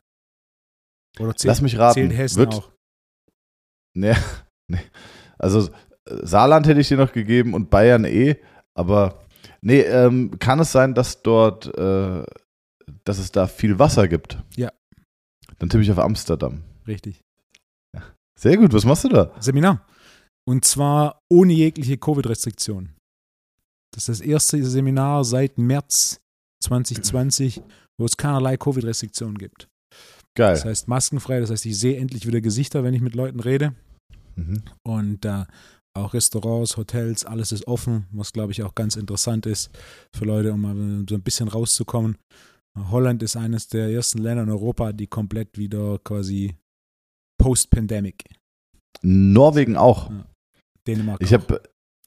[1.21, 1.95] Oder zählt, Lass mich raten.
[1.95, 2.73] zählt Hessen Wird, auch?
[3.97, 4.15] Nee,
[4.71, 4.81] nee.
[5.39, 5.71] Also
[6.23, 8.37] Saarland hätte ich dir noch gegeben und Bayern eh,
[8.75, 9.25] aber
[9.61, 12.25] nee, ähm, kann es sein, dass dort, äh,
[13.05, 14.39] dass es da viel Wasser gibt?
[14.57, 14.73] Ja.
[15.59, 16.63] Dann tippe ich auf Amsterdam.
[16.87, 17.21] Richtig.
[18.39, 19.33] Sehr gut, was machst du da?
[19.41, 19.85] Seminar.
[20.47, 22.95] Und zwar ohne jegliche Covid-Restriktion.
[23.93, 26.21] Das ist das erste Seminar seit März
[26.63, 27.61] 2020,
[27.99, 29.69] wo es keinerlei Covid-Restriktionen gibt.
[30.37, 30.55] Geil.
[30.55, 33.75] Das heißt maskenfrei, das heißt, ich sehe endlich wieder Gesichter, wenn ich mit Leuten rede.
[34.37, 34.63] Mhm.
[34.85, 35.45] Und äh,
[35.99, 39.71] auch Restaurants, Hotels, alles ist offen, was glaube ich auch ganz interessant ist
[40.15, 40.75] für Leute, um mal
[41.09, 42.17] so ein bisschen rauszukommen.
[42.91, 46.55] Holland ist eines der ersten Länder in Europa, die komplett wieder quasi
[47.41, 48.25] post-pandemic.
[49.03, 50.11] Norwegen auch.
[50.87, 51.21] Dänemark.
[51.23, 51.61] Ich habe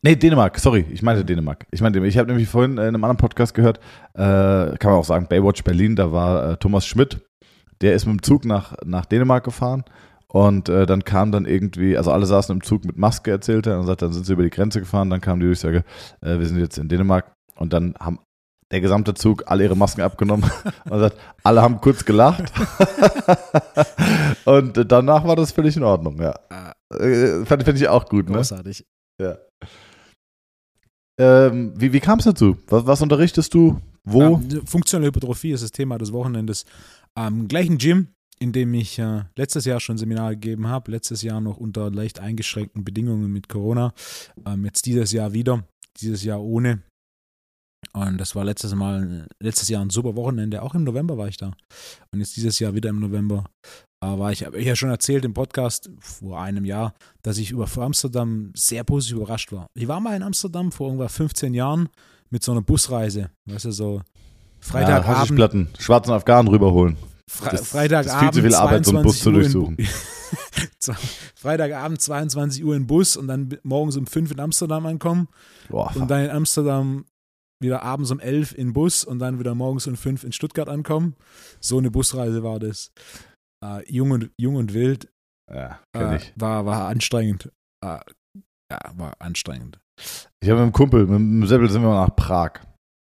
[0.04, 1.67] Nee, Dänemark, sorry, ich meinte Dänemark.
[1.69, 3.77] Ich meinte, ich habe nämlich vorhin in einem anderen Podcast gehört,
[4.15, 7.21] äh, kann man auch sagen, Baywatch Berlin, da war äh, Thomas Schmidt,
[7.82, 9.84] der ist mit dem Zug nach, nach Dänemark gefahren
[10.31, 13.79] und äh, dann kam dann irgendwie, also alle saßen im Zug mit Maske, erzählte er,
[13.79, 15.83] und sagt, dann sind sie über die Grenze gefahren, dann kam die Durchsage,
[16.21, 18.19] äh, wir sind jetzt in Dänemark und dann haben
[18.71, 20.49] der gesamte Zug alle ihre Masken abgenommen
[20.89, 22.51] und sagt, alle haben kurz gelacht
[24.45, 26.33] und danach war das völlig in Ordnung, ja.
[26.93, 28.37] Äh, fand, ich auch gut, ne?
[28.37, 28.85] Großartig.
[29.21, 29.37] Ja.
[31.19, 32.57] Ähm, wie wie kam es dazu?
[32.67, 33.79] Was, was unterrichtest du?
[34.03, 34.21] Wo?
[34.37, 36.65] Ähm, funktionelle Hypertrophie ist das Thema des Wochenendes.
[37.15, 38.07] Am gleichen Gym,
[38.41, 42.19] in dem ich äh, letztes Jahr schon Seminar gegeben habe, letztes Jahr noch unter leicht
[42.19, 43.93] eingeschränkten Bedingungen mit Corona,
[44.47, 45.63] ähm, jetzt dieses Jahr wieder,
[46.01, 46.82] dieses Jahr ohne.
[47.93, 51.38] Und das war letztes Mal, letztes Jahr ein super Wochenende, auch im November war ich
[51.38, 51.51] da.
[52.12, 53.45] Und jetzt dieses Jahr wieder im November
[54.04, 57.51] äh, war ich, habe ich ja schon erzählt im Podcast vor einem Jahr, dass ich
[57.51, 59.67] über Amsterdam sehr positiv überrascht war.
[59.75, 61.89] Ich war mal in Amsterdam vor irgendwann 15 Jahren
[62.32, 64.04] mit so einer Busreise, weißt du, so ja,
[64.62, 66.97] Freitagabend, Haschischplatten, schwarzen Afghanen rüberholen.
[67.29, 68.12] Fre Das- Freitagabend.
[68.13, 70.97] das viel zu viel Arbeit, so einen Bus 22 zu Uhr in durchsuchen.
[71.36, 75.27] Freitagabend 22 Uhr in Bus und dann morgens um 5 in Amsterdam ankommen
[75.69, 77.05] Boah, und dann in Amsterdam
[77.62, 81.15] wieder abends um 11 in Bus und dann wieder morgens um 5 in Stuttgart ankommen.
[81.60, 82.91] So eine Busreise war das.
[83.63, 85.10] Äh, jung, und, jung und wild.
[85.53, 86.34] ja, kenn Äh, ich.
[86.36, 87.51] war, war anstrengend.
[87.86, 87.99] Äh,
[88.71, 89.79] ja, war anstrengend.
[90.41, 92.53] Ich habe mit einem Kumpel, mit dem Seppel sind wir mal nach Prag.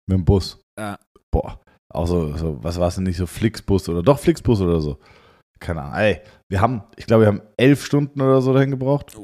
[0.07, 0.57] Mit dem Bus.
[0.79, 0.97] Ja.
[1.31, 1.59] Boah.
[1.95, 4.97] Auch so, so was war es denn nicht, so Flixbus oder doch Flixbus oder so.
[5.59, 5.95] Keine Ahnung.
[5.95, 9.17] Ey, wir haben, ich glaube, wir haben elf Stunden oder so dahin gebraucht.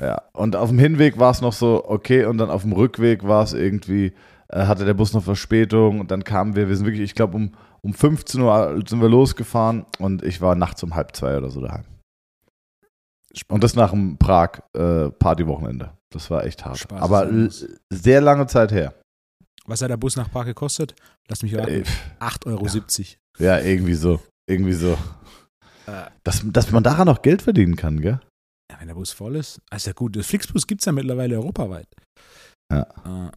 [0.00, 0.22] Ja.
[0.32, 3.44] Und auf dem Hinweg war es noch so, okay, und dann auf dem Rückweg war
[3.44, 4.12] es irgendwie,
[4.48, 7.36] äh, hatte der Bus noch Verspätung und dann kamen wir, wir sind wirklich, ich glaube,
[7.36, 7.52] um,
[7.82, 11.60] um 15 Uhr sind wir losgefahren und ich war nachts um halb zwei oder so
[11.60, 11.84] daheim.
[13.48, 15.92] Und das nach dem Prag-Partywochenende.
[16.10, 16.78] das war echt hart.
[16.78, 17.28] Spaß Aber
[17.90, 18.94] sehr lange Zeit her.
[19.66, 20.94] Was hat der Bus nach Prag gekostet?
[21.28, 21.68] Lass mich raten.
[21.70, 21.82] Ey,
[22.20, 22.66] 8,70 Euro.
[23.38, 24.20] Ja, irgendwie so.
[24.48, 24.98] Irgendwie so.
[25.86, 28.20] Äh, Dass, dass man daran noch Geld verdienen kann, gell?
[28.70, 29.60] Ja, wenn der Bus voll ist.
[29.70, 31.88] Also ja gut, das Flixbus gibt es ja mittlerweile europaweit.
[32.72, 33.28] Ja.
[33.28, 33.32] Äh,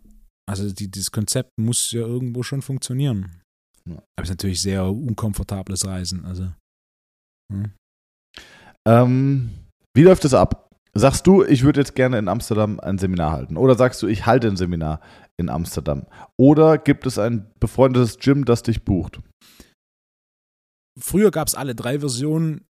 [0.50, 3.42] Also die, dieses Konzept muss ja irgendwo schon funktionieren.
[3.86, 3.96] Ja.
[3.96, 6.26] Aber es ist natürlich sehr unkomfortables Reisen.
[6.26, 6.52] Also.
[7.54, 7.72] hm.
[8.88, 9.50] Ähm,
[9.96, 10.67] wie läuft es ab?
[10.98, 13.56] Sagst du, ich würde jetzt gerne in Amsterdam ein Seminar halten?
[13.56, 15.00] Oder sagst du, ich halte ein Seminar
[15.38, 16.08] in Amsterdam?
[16.38, 19.20] Oder gibt es ein befreundetes Gym, das dich bucht?
[21.00, 22.66] Früher gab es alle drei Versionen.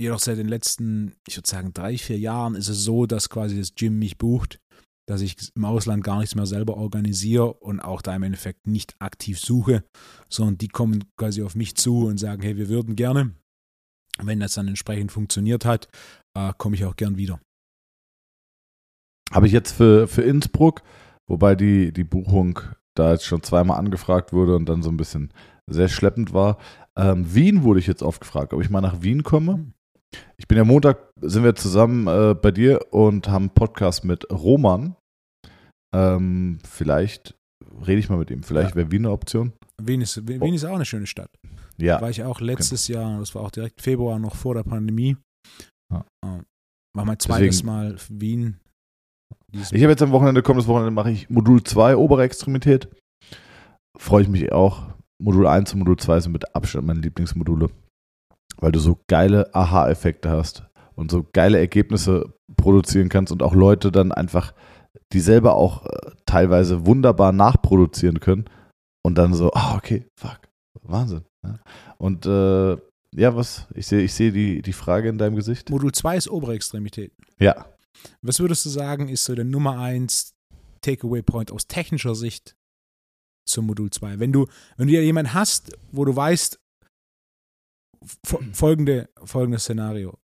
[0.00, 3.58] Jedoch seit den letzten, ich würde sagen, drei, vier Jahren ist es so, dass quasi
[3.58, 4.58] das Gym mich bucht,
[5.06, 8.94] dass ich im Ausland gar nichts mehr selber organisiere und auch da im Endeffekt nicht
[9.00, 9.84] aktiv suche,
[10.30, 13.34] sondern die kommen quasi auf mich zu und sagen, hey, wir würden gerne.
[14.18, 15.88] Wenn das dann entsprechend funktioniert hat,
[16.34, 17.38] äh, komme ich auch gern wieder.
[19.32, 20.82] Habe ich jetzt für, für Innsbruck,
[21.28, 22.60] wobei die, die Buchung
[22.94, 25.32] da jetzt schon zweimal angefragt wurde und dann so ein bisschen
[25.68, 26.58] sehr schleppend war.
[26.96, 29.72] Ähm, Wien wurde ich jetzt oft gefragt, ob ich mal nach Wien komme.
[30.38, 34.30] Ich bin ja Montag, sind wir zusammen äh, bei dir und haben einen Podcast mit
[34.30, 34.96] Roman.
[35.94, 37.34] Ähm, vielleicht
[37.86, 38.42] rede ich mal mit ihm.
[38.42, 38.76] Vielleicht Ja.
[38.76, 39.52] wäre Wien eine Option.
[39.82, 41.30] Wien ist, Wien ist auch eine schöne Stadt.
[41.78, 45.16] Ja, War ich auch letztes Jahr, das war auch direkt Februar, noch vor der Pandemie.
[45.92, 46.04] Ja.
[46.24, 46.40] Äh,
[46.96, 48.56] War mein zweites Deswegen- Mal Wien.
[49.72, 52.88] Ich habe jetzt am Wochenende, kommendes Wochenende mache ich Modul 2, obere Extremität.
[53.96, 54.82] Freue ich mich auch.
[55.18, 57.70] Modul 1 und Modul 2 sind mit Abstand meine Lieblingsmodule,
[58.58, 60.64] weil du so geile Aha-Effekte hast
[60.94, 64.52] und so geile Ergebnisse produzieren kannst und auch Leute dann einfach,
[65.12, 68.44] die selber auch äh, teilweise wunderbar nachproduzieren können
[69.02, 70.40] und dann so, ah, okay, fuck,
[70.82, 71.22] Wahnsinn.
[71.42, 71.58] Ja.
[71.98, 72.76] Und äh,
[73.14, 73.66] ja, was?
[73.74, 75.70] Ich sehe ich sehe die, die Frage in deinem Gesicht.
[75.70, 77.12] Modul 2 ist obere Extremität.
[77.38, 77.66] Ja.
[78.22, 80.34] Was würdest du sagen, ist so der Nummer 1
[80.82, 82.56] Takeaway-Point aus technischer Sicht
[83.48, 84.18] zum Modul 2?
[84.18, 86.58] Wenn du, wenn du ja jemanden hast, wo du weißt,
[88.26, 90.18] fo- folgende, folgendes Szenario.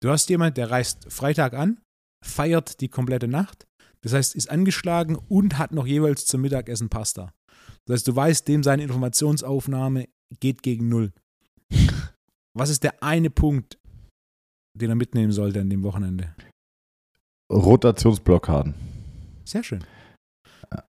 [0.00, 1.80] Du hast jemanden, der reist Freitag an,
[2.24, 3.66] feiert die komplette Nacht,
[4.02, 7.32] das heißt, ist angeschlagen und hat noch jeweils zum Mittagessen Pasta.
[7.86, 10.08] Das heißt, du weißt, dem seine Informationsaufnahme
[10.40, 11.12] geht gegen Null.
[12.56, 13.78] Was ist der eine Punkt,
[14.76, 16.34] den er mitnehmen sollte an dem Wochenende?
[17.50, 18.74] Rotationsblockaden.
[19.44, 19.84] Sehr schön.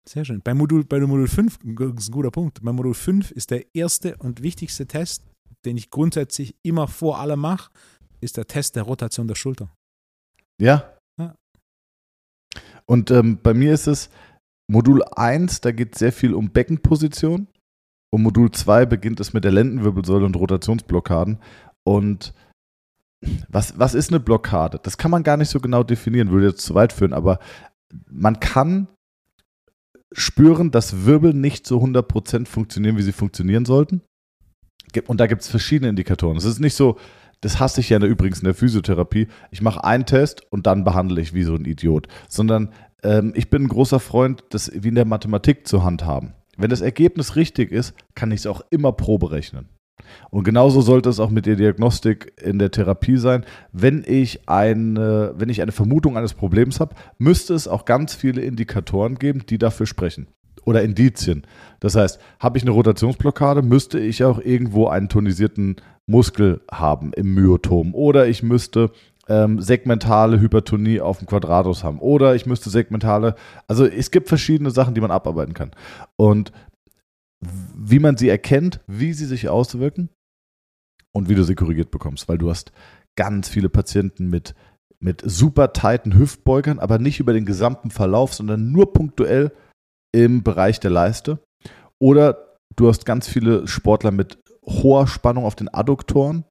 [0.08, 0.42] Sehr schön.
[0.42, 3.52] Bei Modul, bei dem Modul 5, das ist ein guter Punkt, bei Modul 5 ist
[3.52, 5.24] der erste und wichtigste Test,
[5.64, 7.72] den ich grundsätzlich immer vor allem mache,
[8.20, 9.72] ist der Test der Rotation der Schulter.
[10.60, 10.98] Ja.
[11.20, 11.36] Ja.
[12.86, 14.10] Und ähm, bei mir ist es
[14.70, 17.48] Modul 1, da geht es sehr viel um Beckenposition.
[18.14, 21.40] Und Modul 2 beginnt es mit der Lendenwirbelsäule und Rotationsblockaden.
[21.84, 22.34] Und
[23.50, 24.80] was, was ist eine Blockade?
[24.82, 27.40] Das kann man gar nicht so genau definieren, würde jetzt zu weit führen, aber
[28.10, 28.88] man kann
[30.12, 34.02] spüren, dass Wirbel nicht so 100% funktionieren, wie sie funktionieren sollten.
[35.08, 36.38] Und da gibt es verschiedene Indikatoren.
[36.38, 36.98] Es ist nicht so,
[37.40, 39.28] das hasse ich ja übrigens in der Physiotherapie.
[39.52, 42.08] Ich mache einen Test und dann behandle ich wie so ein Idiot.
[42.28, 46.34] Sondern ähm, ich bin ein großer Freund, das wie in der Mathematik zu handhaben.
[46.58, 49.70] Wenn das Ergebnis richtig ist, kann ich es auch immer probe rechnen.
[50.30, 53.46] Und genauso sollte es auch mit der Diagnostik in der Therapie sein.
[53.72, 58.42] Wenn ich eine, wenn ich eine Vermutung eines Problems habe, müsste es auch ganz viele
[58.42, 60.28] Indikatoren geben, die dafür sprechen.
[60.64, 61.44] Oder Indizien.
[61.80, 67.34] Das heißt, habe ich eine Rotationsblockade, müsste ich auch irgendwo einen tonisierten Muskel haben im
[67.34, 67.96] Myotom.
[67.96, 68.92] Oder ich müsste
[69.28, 72.00] ähm, segmentale Hypertonie auf dem Quadratus haben.
[72.00, 73.36] Oder ich müsste segmentale,
[73.68, 75.72] also es gibt verschiedene Sachen, die man abarbeiten kann.
[76.16, 76.52] Und
[77.42, 80.10] wie man sie erkennt, wie sie sich auswirken
[81.12, 82.72] und wie du sie korrigiert bekommst, weil du hast
[83.18, 84.56] ganz viele Patienten mit,
[85.00, 89.52] mit super tighten Hüftbeugern, aber nicht über den gesamten Verlauf, sondern nur punktuell
[90.14, 91.40] im Bereich der Leiste.
[92.00, 96.46] Oder du hast ganz viele Sportler mit hoher Spannung auf den Adduktoren,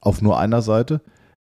[0.00, 1.02] auf nur einer Seite.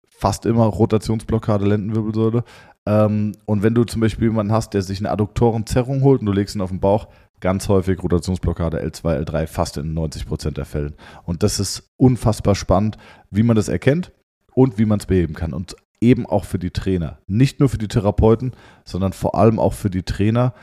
[0.08, 2.44] Fast immer Rotationsblockade, Lendenwirbelsäule.
[2.86, 6.32] Ähm, und wenn du zum Beispiel jemanden hast, der sich eine Adduktorenzerrung holt und du
[6.32, 7.08] legst ihn auf den Bauch,
[7.44, 10.96] ganz häufig Rotationsblockade L2, L3, fast in 90% der Fällen.
[11.24, 12.98] Und das ist unfassbar spannend,
[13.30, 14.14] wie man das erkennt
[14.54, 15.54] und wie man es beheben kann.
[15.54, 17.20] Und eben auch für die Trainer.
[17.28, 18.54] Nicht nur für die Therapeuten,
[18.86, 20.54] sondern vor allem auch für die Trainer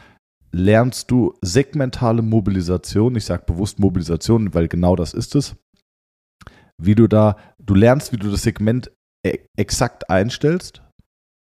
[0.52, 3.14] lernst du segmentale Mobilisation.
[3.14, 5.56] Ich sage bewusst Mobilisation, weil genau das ist es.
[6.78, 8.90] Wie du da, du lernst, wie du das Segment
[9.22, 10.80] e exakt einstellst,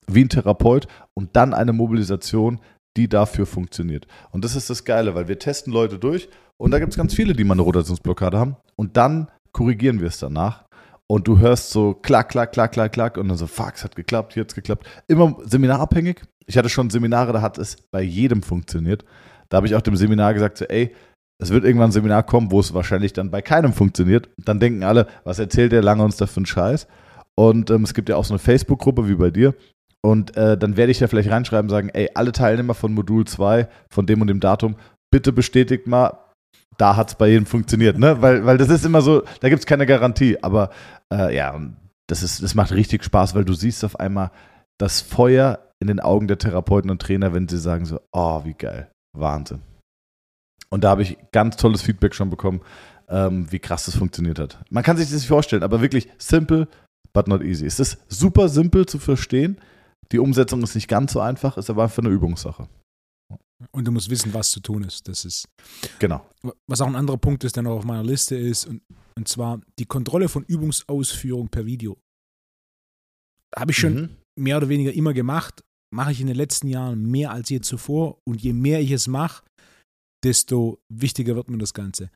[0.06, 2.60] wie ein Therapeut, und dann eine Mobilisation,
[2.96, 4.06] die dafür funktioniert.
[4.30, 7.14] Und das ist das Geile, weil wir testen Leute durch und da gibt es ganz
[7.14, 10.64] viele, die mal eine Rotationsblockade haben und dann korrigieren wir es danach
[11.06, 13.96] und du hörst so klack, klack, klack, klack, klack und dann so, fuck, es hat
[13.96, 14.86] geklappt, hier hat es geklappt.
[15.08, 16.22] Immer seminarabhängig.
[16.46, 19.04] Ich hatte schon Seminare, da hat es bei jedem funktioniert.
[19.48, 20.94] Da habe ich auch dem Seminar gesagt, so, ey,
[21.38, 24.30] es wird irgendwann ein Seminar kommen, wo es wahrscheinlich dann bei keinem funktioniert.
[24.38, 26.86] Dann denken alle, was erzählt der lange uns da für einen Scheiß?
[27.34, 29.54] Und ähm, es gibt ja auch so eine Facebook-Gruppe wie bei dir.
[30.04, 33.68] Und äh, dann werde ich da vielleicht reinschreiben, sagen, ey, alle Teilnehmer von Modul 2,
[33.90, 34.76] von dem und dem Datum,
[35.12, 36.18] bitte bestätigt mal,
[36.76, 38.20] da hat es bei jedem funktioniert, ne?
[38.20, 40.42] Weil, weil das ist immer so, da gibt es keine Garantie.
[40.42, 40.70] Aber
[41.12, 41.60] äh, ja,
[42.08, 44.30] das, ist, das macht richtig Spaß, weil du siehst auf einmal
[44.78, 48.54] das Feuer in den Augen der Therapeuten und Trainer, wenn sie sagen so, oh, wie
[48.54, 49.60] geil, Wahnsinn.
[50.70, 52.62] Und da habe ich ganz tolles Feedback schon bekommen,
[53.08, 54.58] ähm, wie krass das funktioniert hat.
[54.70, 56.66] Man kann sich das nicht vorstellen, aber wirklich simple,
[57.12, 57.66] but not easy.
[57.66, 59.58] Es ist super simpel zu verstehen.
[60.12, 62.68] Die Umsetzung ist nicht ganz so einfach, ist aber einfach eine Übungssache.
[63.70, 65.08] Und du musst wissen, was zu tun ist.
[65.08, 65.48] Das ist.
[65.98, 66.26] Genau.
[66.66, 68.82] Was auch ein anderer Punkt ist, der noch auf meiner Liste ist, und,
[69.16, 71.96] und zwar die Kontrolle von Übungsausführung per Video.
[73.56, 74.16] Habe ich schon mhm.
[74.38, 75.62] mehr oder weniger immer gemacht,
[75.94, 78.18] mache ich in den letzten Jahren mehr als je zuvor.
[78.26, 79.44] Und je mehr ich es mache,
[80.24, 82.10] desto wichtiger wird mir das Ganze.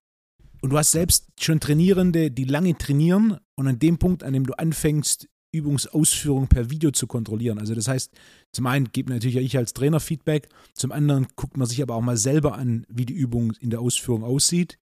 [0.60, 4.44] Und du hast selbst schon Trainierende, die lange trainieren und an dem Punkt, an dem
[4.44, 7.58] du anfängst, Übungsausführung per Video zu kontrollieren.
[7.58, 8.12] Also das heißt,
[8.52, 12.02] zum einen gibt natürlich ich als Trainer Feedback, zum anderen guckt man sich aber auch
[12.02, 14.78] mal selber an, wie die Übung in der Ausführung aussieht.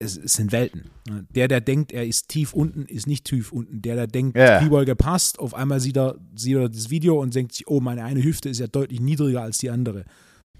[0.00, 0.90] Es, es sind Welten.
[1.30, 3.80] Der, der denkt, er ist tief unten, ist nicht tief unten.
[3.80, 4.58] Der, der denkt, yeah.
[4.58, 8.02] Kniebeuge passt, auf einmal sieht er, sieht er das Video und denkt sich, oh, meine
[8.02, 10.04] eine Hüfte ist ja deutlich niedriger als die andere.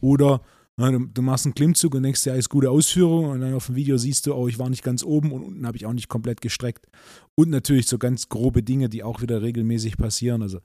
[0.01, 0.41] Oder
[0.77, 3.77] du, du, machst einen Klimmzug und denkst, ja, ist gute Ausführung und dann auf dem
[3.77, 6.09] Video siehst du, oh, ich war nicht ganz oben und unten habe ich auch nicht
[6.09, 6.87] komplett gestreckt.
[7.37, 10.43] Und natürlich so ganz grobe Dinge, die auch wieder regelmäßig passieren.
[10.43, 10.61] Also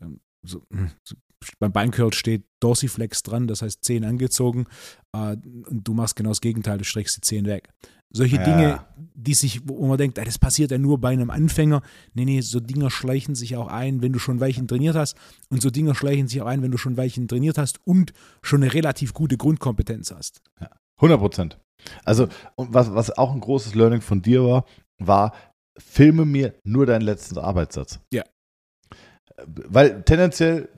[0.00, 1.16] ähm, so, hm, so,
[1.58, 4.66] beim Beincurl steht Dorsiflex dran, das heißt Zehen angezogen
[5.12, 7.68] äh, und du machst genau das Gegenteil, du streckst die Zehen weg.
[8.16, 8.44] Solche ja.
[8.44, 11.82] Dinge, die sich, wo man denkt, das passiert ja nur bei einem Anfänger.
[12.12, 15.16] Nee, nee, so Dinger schleichen sich auch ein, wenn du schon Weichen trainiert hast.
[15.50, 18.62] Und so Dinger schleichen sich auch ein, wenn du schon Weichen trainiert hast und schon
[18.62, 20.42] eine relativ gute Grundkompetenz hast.
[20.60, 21.58] Ja, 100 Prozent.
[22.04, 24.64] Also, und was, was auch ein großes Learning von dir war,
[24.98, 25.34] war,
[25.76, 27.98] filme mir nur deinen letzten Arbeitssatz.
[28.12, 28.22] Ja.
[29.44, 30.68] Weil tendenziell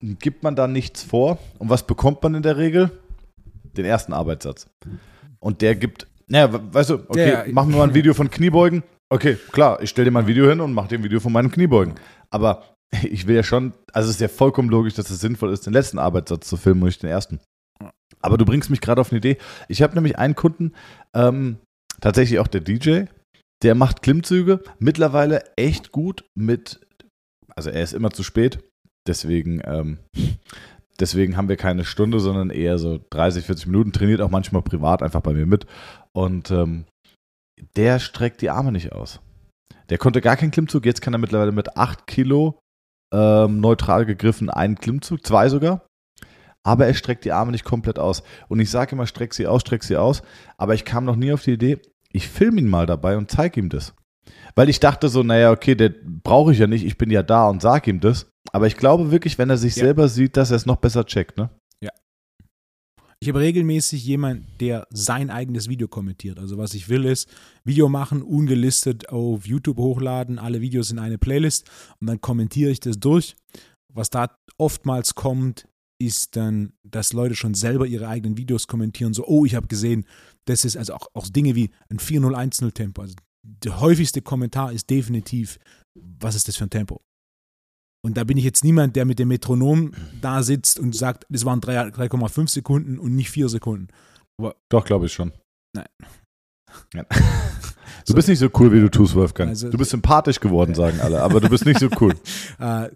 [0.00, 1.38] gibt man da nichts vor.
[1.58, 2.90] Und was bekommt man in der Regel?
[3.76, 4.66] Den ersten Arbeitssatz.
[5.40, 7.52] Und der gibt naja, weißt du, okay, ja, ja.
[7.52, 8.82] machen wir mal ein Video von Kniebeugen.
[9.10, 11.32] Okay, klar, ich stelle dir mal ein Video hin und mache dir ein Video von
[11.32, 11.94] meinen Kniebeugen.
[12.30, 15.66] Aber ich will ja schon, also es ist ja vollkommen logisch, dass es sinnvoll ist,
[15.66, 17.40] den letzten Arbeitssatz zu filmen und nicht den ersten.
[18.20, 19.38] Aber du bringst mich gerade auf eine Idee.
[19.68, 20.72] Ich habe nämlich einen Kunden,
[21.14, 21.58] ähm,
[22.00, 23.04] tatsächlich auch der DJ,
[23.62, 26.80] der macht Klimmzüge mittlerweile echt gut mit,
[27.56, 28.58] also er ist immer zu spät,
[29.08, 29.98] deswegen ähm,
[31.00, 33.92] Deswegen haben wir keine Stunde, sondern eher so 30, 40 Minuten.
[33.92, 35.64] Trainiert auch manchmal privat einfach bei mir mit.
[36.12, 36.86] Und ähm,
[37.76, 39.20] der streckt die Arme nicht aus.
[39.90, 40.84] Der konnte gar keinen Klimmzug.
[40.84, 42.58] Jetzt kann er mittlerweile mit 8 Kilo
[43.12, 45.86] ähm, neutral gegriffen einen Klimmzug, zwei sogar.
[46.64, 48.22] Aber er streckt die Arme nicht komplett aus.
[48.48, 50.22] Und ich sage immer, streck sie aus, streck sie aus.
[50.56, 53.60] Aber ich kam noch nie auf die Idee, ich filme ihn mal dabei und zeige
[53.60, 53.94] ihm das.
[54.54, 57.48] Weil ich dachte so, naja, okay, der brauche ich ja nicht, ich bin ja da
[57.48, 58.26] und sage ihm das.
[58.52, 59.84] Aber ich glaube wirklich, wenn er sich ja.
[59.84, 61.50] selber sieht, dass er es noch besser checkt, ne?
[61.82, 61.90] Ja.
[63.20, 66.38] Ich habe regelmäßig jemanden, der sein eigenes Video kommentiert.
[66.38, 67.28] Also was ich will ist,
[67.64, 71.68] Video machen, ungelistet auf YouTube hochladen, alle Videos in eine Playlist
[72.00, 73.36] und dann kommentiere ich das durch.
[73.92, 75.66] Was da oftmals kommt,
[76.00, 80.06] ist dann, dass Leute schon selber ihre eigenen Videos kommentieren, so, oh, ich habe gesehen,
[80.46, 83.02] das ist also auch, auch Dinge wie ein 4-0-1-0 Tempo.
[83.02, 85.58] Also der häufigste Kommentar ist definitiv,
[85.98, 87.00] was ist das für ein Tempo?
[88.04, 91.44] Und da bin ich jetzt niemand, der mit dem Metronom da sitzt und sagt, das
[91.44, 93.88] waren 3,5 Sekunden und nicht 4 Sekunden.
[94.40, 95.32] Aber Doch, glaube ich schon.
[95.74, 95.88] Nein.
[96.94, 97.04] Ja.
[98.06, 99.50] Du bist nicht so cool, wie du tust, Wolfgang.
[99.50, 102.14] Also, du bist sympathisch geworden, sagen alle, aber du bist nicht so cool.
[102.58, 102.88] äh,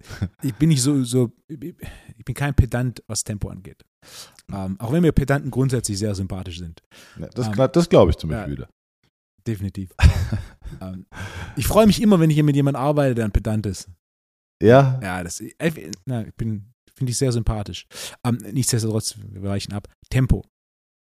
[0.42, 3.84] ich bin nicht so, so, ich bin kein Pedant, was Tempo angeht.
[4.50, 6.80] Ähm, auch wenn mir Pedanten grundsätzlich sehr sympathisch sind.
[7.18, 8.68] Ja, das, ähm, das glaube ich zum Beispiel wieder.
[9.46, 9.90] definitiv.
[10.80, 11.04] ähm,
[11.56, 13.90] ich freue mich immer, wenn ich hier mit jemandem arbeite, der ein Pedant ist.
[14.62, 15.00] Ja?
[15.02, 17.86] Ja, das äh, na, ich bin, finde ich sehr sympathisch.
[18.24, 19.88] Ähm, nichtsdestotrotz, wir weichen ab.
[20.08, 20.44] Tempo.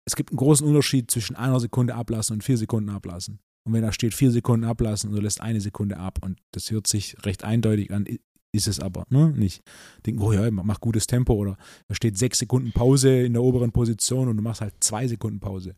[0.05, 3.39] Es gibt einen großen Unterschied zwischen einer Sekunde ablassen und vier Sekunden ablassen.
[3.65, 6.71] Und wenn da steht vier Sekunden ablassen und du lässt eine Sekunde ab und das
[6.71, 8.05] hört sich recht eindeutig an,
[8.53, 9.31] ist es aber ne?
[9.31, 9.61] nicht.
[10.05, 13.71] Denken, oh ja, mach gutes Tempo oder da steht sechs Sekunden Pause in der oberen
[13.71, 15.75] Position und du machst halt zwei Sekunden Pause.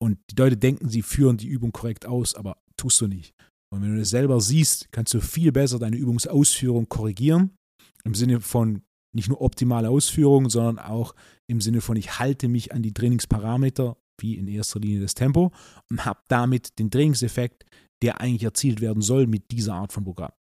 [0.00, 3.34] Und die Leute denken, sie führen die Übung korrekt aus, aber tust du nicht.
[3.74, 7.56] Und wenn du das selber siehst, kannst du viel besser deine Übungsausführung korrigieren.
[8.04, 8.82] Im Sinne von
[9.12, 11.12] nicht nur optimale Ausführung, sondern auch
[11.48, 15.50] im Sinne von, ich halte mich an die Trainingsparameter, wie in erster Linie das Tempo,
[15.90, 17.64] und habe damit den Trainingseffekt,
[18.00, 20.32] der eigentlich erzielt werden soll mit dieser Art von Programm.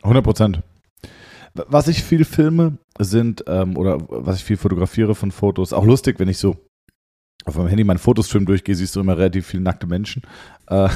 [0.00, 0.62] 100 Prozent.
[1.52, 6.18] Was ich viel filme, sind, ähm, oder was ich viel fotografiere von Fotos, auch lustig,
[6.18, 6.56] wenn ich so
[7.48, 10.22] auf meinem Handy meinen Fotostream durchgehe, siehst du immer relativ viele nackte Menschen.
[10.68, 10.88] Äh,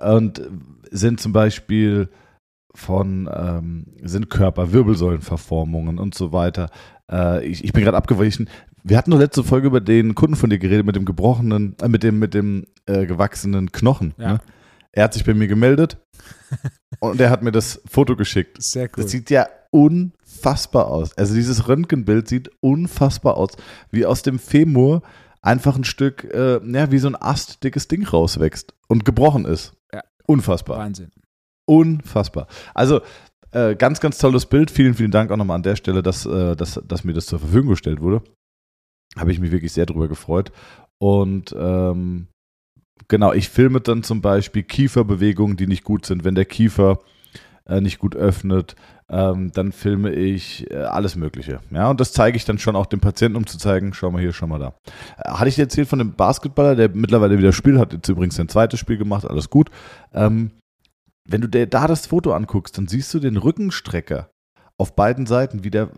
[0.00, 0.42] und
[0.90, 2.08] sind zum Beispiel
[2.74, 6.70] von, ähm, sind Körper, Wirbelsäulenverformungen und so weiter.
[7.10, 8.48] Äh, ich, ich bin gerade abgewichen.
[8.84, 11.88] Wir hatten nur letzte Folge über den Kunden von dir geredet mit dem gebrochenen, äh,
[11.88, 14.14] mit dem, mit dem äh, gewachsenen Knochen.
[14.18, 14.34] Ja.
[14.34, 14.40] Ne?
[14.92, 15.98] Er hat sich bei mir gemeldet
[17.00, 18.62] und er hat mir das Foto geschickt.
[18.62, 19.02] Sehr cool.
[19.02, 21.16] Das sieht ja unfassbar aus.
[21.16, 23.50] Also dieses Röntgenbild sieht unfassbar aus,
[23.90, 25.02] wie aus dem Femur
[25.48, 29.72] einfach ein Stück, äh, ja, wie so ein Ast dickes Ding rauswächst und gebrochen ist.
[29.92, 30.02] Ja.
[30.26, 30.78] Unfassbar.
[30.78, 31.10] Wahnsinn.
[31.64, 32.46] Unfassbar.
[32.74, 33.00] Also
[33.52, 34.70] äh, ganz, ganz tolles Bild.
[34.70, 37.38] Vielen, vielen Dank auch nochmal an der Stelle, dass, äh, dass, dass mir das zur
[37.38, 38.22] Verfügung gestellt wurde.
[39.16, 40.52] Habe ich mich wirklich sehr drüber gefreut.
[40.98, 42.28] Und ähm,
[43.08, 46.98] genau, ich filme dann zum Beispiel Kieferbewegungen, die nicht gut sind, wenn der Kiefer
[47.64, 48.76] äh, nicht gut öffnet.
[49.10, 51.60] Ähm, dann filme ich äh, alles Mögliche.
[51.70, 54.20] Ja, und das zeige ich dann schon auch dem Patienten, um zu zeigen, schau mal
[54.20, 54.74] hier, schau mal da.
[55.16, 58.36] Äh, hatte ich dir erzählt von dem Basketballer, der mittlerweile wieder spielt, hat jetzt übrigens
[58.36, 59.70] sein zweites Spiel gemacht, alles gut.
[60.12, 60.50] Ähm,
[61.26, 64.30] wenn du dir da das Foto anguckst, dann siehst du den Rückenstrecker
[64.78, 65.90] auf beiden Seiten, wie der,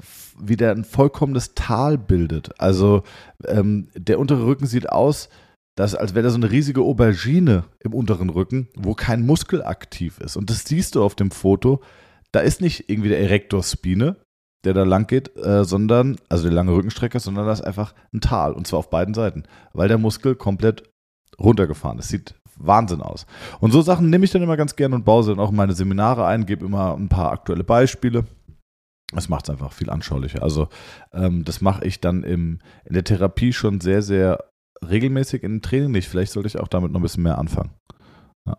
[0.73, 2.59] ein vollkommenes Tal bildet.
[2.61, 3.03] Also
[3.46, 5.29] ähm, der untere Rücken sieht aus,
[5.77, 10.18] dass, als wäre da so eine riesige Aubergine im unteren Rücken, wo kein Muskel aktiv
[10.20, 10.37] ist.
[10.37, 11.81] Und das siehst du auf dem Foto.
[12.33, 14.16] Da ist nicht irgendwie der Erector Spine,
[14.64, 18.21] der da lang geht, äh, sondern, also der lange Rückenstrecker, sondern da ist einfach ein
[18.21, 18.53] Tal.
[18.53, 20.90] Und zwar auf beiden Seiten, weil der Muskel komplett
[21.38, 22.09] runtergefahren ist.
[22.09, 23.27] Sieht Wahnsinn aus.
[23.61, 25.57] Und so Sachen nehme ich dann immer ganz gerne und baue sie dann auch in
[25.57, 28.27] meine Seminare ein, gebe immer ein paar aktuelle Beispiele.
[29.12, 30.43] Das macht es einfach viel anschaulicher.
[30.43, 30.69] Also
[31.12, 34.51] ähm, das mache ich dann im, in der Therapie schon sehr, sehr
[34.87, 36.09] regelmäßig in Training nicht.
[36.09, 37.71] Vielleicht sollte ich auch damit noch ein bisschen mehr anfangen.
[38.47, 38.59] Ja.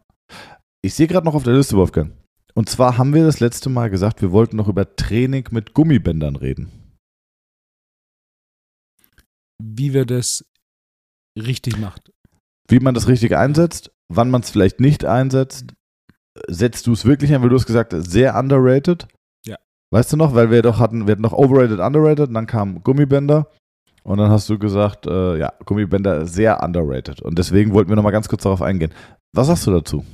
[0.83, 2.11] Ich sehe gerade noch auf der Liste, Wolfgang.
[2.53, 6.35] Und zwar haben wir das letzte Mal gesagt, wir wollten noch über Training mit Gummibändern
[6.35, 6.71] reden.
[9.63, 10.45] Wie wir das
[11.37, 12.11] richtig macht.
[12.67, 15.73] Wie man das richtig einsetzt, wann man es vielleicht nicht einsetzt.
[16.47, 19.07] Setzt du es wirklich ein, weil du hast gesagt, sehr underrated.
[19.45, 19.57] Ja.
[19.93, 22.83] Weißt du noch, weil wir doch hatten, wir hatten noch overrated, underrated, und dann kam
[22.83, 23.47] Gummibänder.
[24.03, 27.21] Und dann hast du gesagt, äh, ja, Gummibänder sehr underrated.
[27.21, 28.93] Und deswegen wollten wir nochmal ganz kurz darauf eingehen.
[29.33, 30.05] Was sagst du dazu?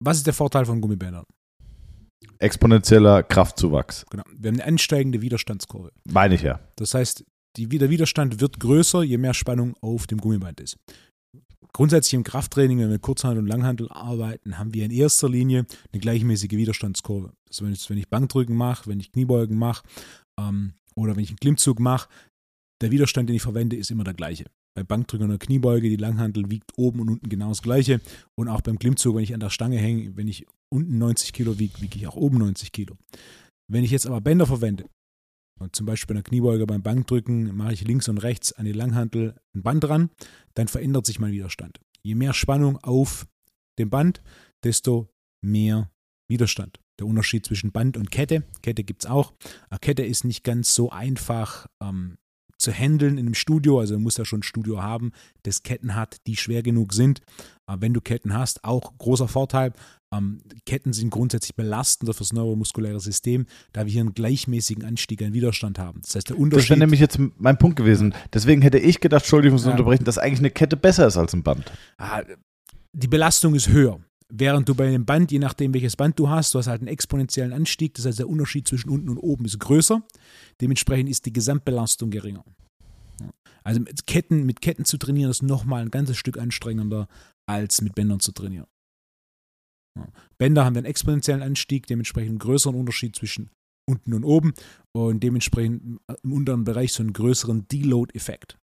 [0.00, 1.24] Was ist der Vorteil von Gummibändern?
[2.38, 4.04] Exponentieller Kraftzuwachs.
[4.10, 4.24] Genau.
[4.36, 5.92] Wir haben eine ansteigende Widerstandskurve.
[6.04, 6.60] Meine ich ja.
[6.76, 7.24] Das heißt,
[7.56, 10.76] die, der Widerstand wird größer, je mehr Spannung auf dem Gummiband ist.
[11.72, 16.00] Grundsätzlich im Krafttraining, wenn wir Kurzhandel und Langhandel arbeiten, haben wir in erster Linie eine
[16.00, 17.32] gleichmäßige Widerstandskurve.
[17.48, 19.84] Also wenn ich, wenn ich Bankdrücken mache, wenn ich Kniebeugen mache
[20.38, 22.08] ähm, oder wenn ich einen Klimmzug mache,
[22.80, 24.44] der Widerstand, den ich verwende, ist immer der gleiche.
[24.74, 28.00] Bei Bankdrücken oder Kniebeuge, die Langhandel wiegt oben und unten genau das gleiche.
[28.34, 31.58] Und auch beim Klimmzug, wenn ich an der Stange hänge, wenn ich unten 90 Kilo
[31.58, 32.96] wiege, wiege ich auch oben 90 Kilo.
[33.68, 34.84] Wenn ich jetzt aber Bänder verwende,
[35.60, 38.72] und zum Beispiel bei einer Kniebeuge beim Bankdrücken mache ich links und rechts an die
[38.72, 40.10] Langhantel ein Band dran,
[40.54, 41.80] dann verändert sich mein Widerstand.
[42.02, 43.26] Je mehr Spannung auf
[43.78, 44.22] dem Band,
[44.64, 45.08] desto
[45.42, 45.90] mehr
[46.28, 46.80] Widerstand.
[46.98, 49.32] Der Unterschied zwischen Band und Kette, Kette gibt es auch.
[49.68, 52.18] Eine Kette ist nicht ganz so einfach ähm,
[52.64, 53.78] zu handeln in einem Studio.
[53.78, 55.12] Also man muss ja schon ein Studio haben,
[55.44, 57.20] das Ketten hat, die schwer genug sind.
[57.66, 59.72] Aber wenn du Ketten hast, auch großer Vorteil.
[60.12, 65.32] Ähm, Ketten sind grundsätzlich belastender fürs neuromuskuläre System, da wir hier einen gleichmäßigen Anstieg an
[65.32, 66.00] Widerstand haben.
[66.02, 66.64] Das heißt, der Unterschied.
[66.64, 68.14] Das wäre nämlich jetzt mein Punkt gewesen.
[68.32, 69.70] Deswegen hätte ich gedacht, Entschuldigung, muss ja.
[69.70, 71.70] unterbrechen, dass eigentlich eine Kette besser ist als ein Band.
[71.98, 72.22] Ah,
[72.92, 74.00] die Belastung ist höher.
[74.32, 76.88] Während du bei einem Band, je nachdem welches Band du hast, du hast halt einen
[76.88, 80.02] exponentiellen Anstieg, das heißt der Unterschied zwischen unten und oben ist größer.
[80.60, 82.44] Dementsprechend ist die Gesamtbelastung geringer.
[83.62, 87.08] Also mit Ketten, mit Ketten zu trainieren ist nochmal ein ganzes Stück anstrengender,
[87.46, 88.66] als mit Bändern zu trainieren.
[90.38, 93.50] Bänder haben einen exponentiellen Anstieg, dementsprechend einen größeren Unterschied zwischen
[93.88, 94.54] unten und oben
[94.92, 98.58] und dementsprechend im unteren Bereich so einen größeren Deload-Effekt.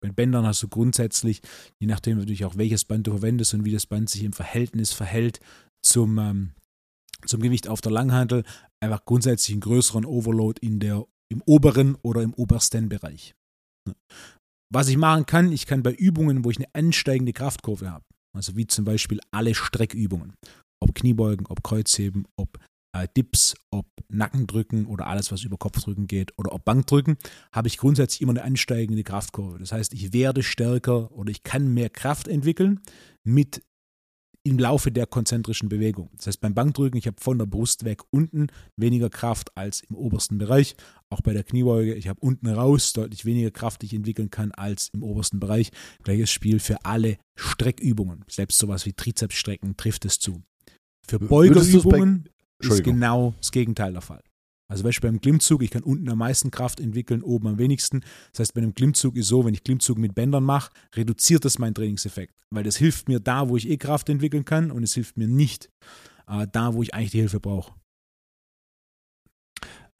[0.00, 1.42] Bei Bändern hast du grundsätzlich,
[1.78, 4.92] je nachdem natürlich auch welches Band du verwendest und wie das Band sich im Verhältnis
[4.92, 5.40] verhält
[5.82, 6.50] zum, ähm,
[7.24, 8.44] zum Gewicht auf der Langhantel,
[8.80, 13.34] einfach grundsätzlich einen größeren Overload in der, im oberen oder im obersten Bereich.
[14.72, 18.04] Was ich machen kann, ich kann bei Übungen, wo ich eine ansteigende Kraftkurve habe,
[18.36, 20.34] also wie zum Beispiel alle Streckübungen,
[20.80, 22.58] ob Kniebeugen, ob Kreuzheben, ob
[23.02, 27.16] äh, Dips, ob Nackendrücken oder alles, was über Kopfdrücken geht oder ob Bankdrücken,
[27.52, 29.58] habe ich grundsätzlich immer eine ansteigende Kraftkurve.
[29.58, 32.80] Das heißt, ich werde stärker oder ich kann mehr Kraft entwickeln
[33.24, 33.62] mit
[34.46, 36.08] im Laufe der konzentrischen Bewegung.
[36.16, 39.96] Das heißt, beim Bankdrücken, ich habe von der Brust weg unten weniger Kraft als im
[39.96, 40.76] obersten Bereich.
[41.10, 44.52] Auch bei der Kniebeuge, ich habe unten raus deutlich weniger Kraft, die ich entwickeln kann,
[44.52, 45.70] als im obersten Bereich.
[46.04, 48.24] Gleiches Spiel für alle Streckübungen.
[48.28, 50.44] Selbst sowas wie Trizepsstrecken trifft es zu.
[51.08, 52.28] Für Beugerübungen
[52.62, 54.22] ist genau das Gegenteil der Fall.
[54.68, 58.00] Also Beispiel beim Klimmzug, ich kann unten am meisten Kraft entwickeln, oben am wenigsten.
[58.32, 61.58] Das heißt, bei einem Klimmzug ist so, wenn ich Klimmzug mit Bändern mache, reduziert das
[61.58, 62.34] meinen Trainingseffekt.
[62.50, 65.28] Weil das hilft mir da, wo ich eh Kraft entwickeln kann und es hilft mir
[65.28, 65.70] nicht
[66.26, 67.74] äh, da, wo ich eigentlich die Hilfe brauche.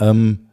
[0.00, 0.50] Ähm,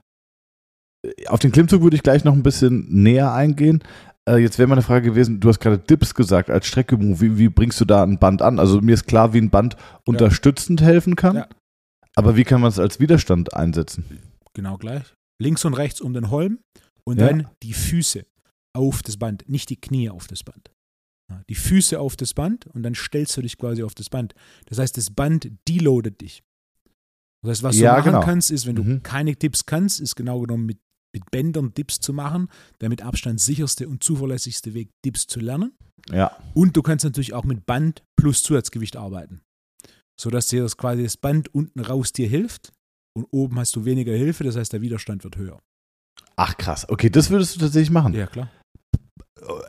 [1.27, 3.83] auf den Klimmzug würde ich gleich noch ein bisschen näher eingehen.
[4.29, 7.19] Äh, jetzt wäre meine Frage gewesen, du hast gerade Dips gesagt als Streckübung.
[7.19, 8.59] Wie, wie, bringst du da ein Band an?
[8.59, 9.75] Also mir ist klar, wie ein Band
[10.05, 10.87] unterstützend ja.
[10.87, 11.37] helfen kann.
[11.37, 11.47] Ja.
[12.15, 14.05] Aber wie kann man es als Widerstand einsetzen?
[14.53, 15.13] Genau gleich.
[15.41, 16.59] Links und rechts um den Holm
[17.03, 17.27] und ja.
[17.27, 18.25] dann die Füße
[18.75, 20.71] auf das Band, nicht die Knie auf das Band.
[21.49, 24.35] Die Füße auf das Band und dann stellst du dich quasi auf das Band.
[24.65, 26.43] Das heißt, das Band deloadet dich.
[27.41, 28.25] Das heißt, was ja, du machen genau.
[28.25, 29.01] kannst, ist, wenn du mhm.
[29.01, 30.79] keine Dips kannst, ist genau genommen mit,
[31.11, 32.49] mit Bändern Dips zu machen,
[32.81, 35.73] der mit Abstand sicherste und zuverlässigste Weg, Dips zu lernen.
[36.11, 36.37] Ja.
[36.53, 39.41] Und du kannst natürlich auch mit Band plus Zusatzgewicht arbeiten
[40.19, 42.71] sodass dir das quasi das Band unten raus dir hilft
[43.17, 45.59] und oben hast du weniger Hilfe, das heißt der Widerstand wird höher.
[46.35, 48.13] Ach krass, okay, das würdest du tatsächlich machen.
[48.13, 48.49] Ja, klar.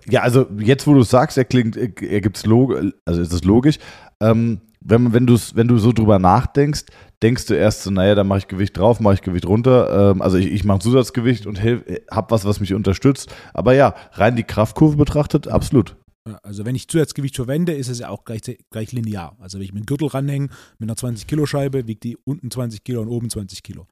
[0.09, 2.75] Ja, also jetzt, wo du es sagst, er klingt, er gibt's log
[3.05, 3.79] also ist es logisch.
[4.21, 6.85] Ähm, wenn, wenn, wenn du so drüber nachdenkst,
[7.23, 10.13] denkst du erst so, naja, da mache ich Gewicht drauf, mache ich Gewicht runter.
[10.13, 13.35] Ähm, also ich, ich mache Zusatzgewicht und habe was, was mich unterstützt.
[13.55, 15.97] Aber ja, rein die Kraftkurve betrachtet, absolut.
[16.43, 19.37] Also wenn ich Zusatzgewicht verwende, ist es ja auch gleich, gleich linear.
[19.41, 20.49] Also wenn ich mit einem Gürtel ranhänge,
[20.79, 23.87] mit einer 20 Kilo Scheibe, wiegt die unten 20 Kilo und oben 20 Kilo.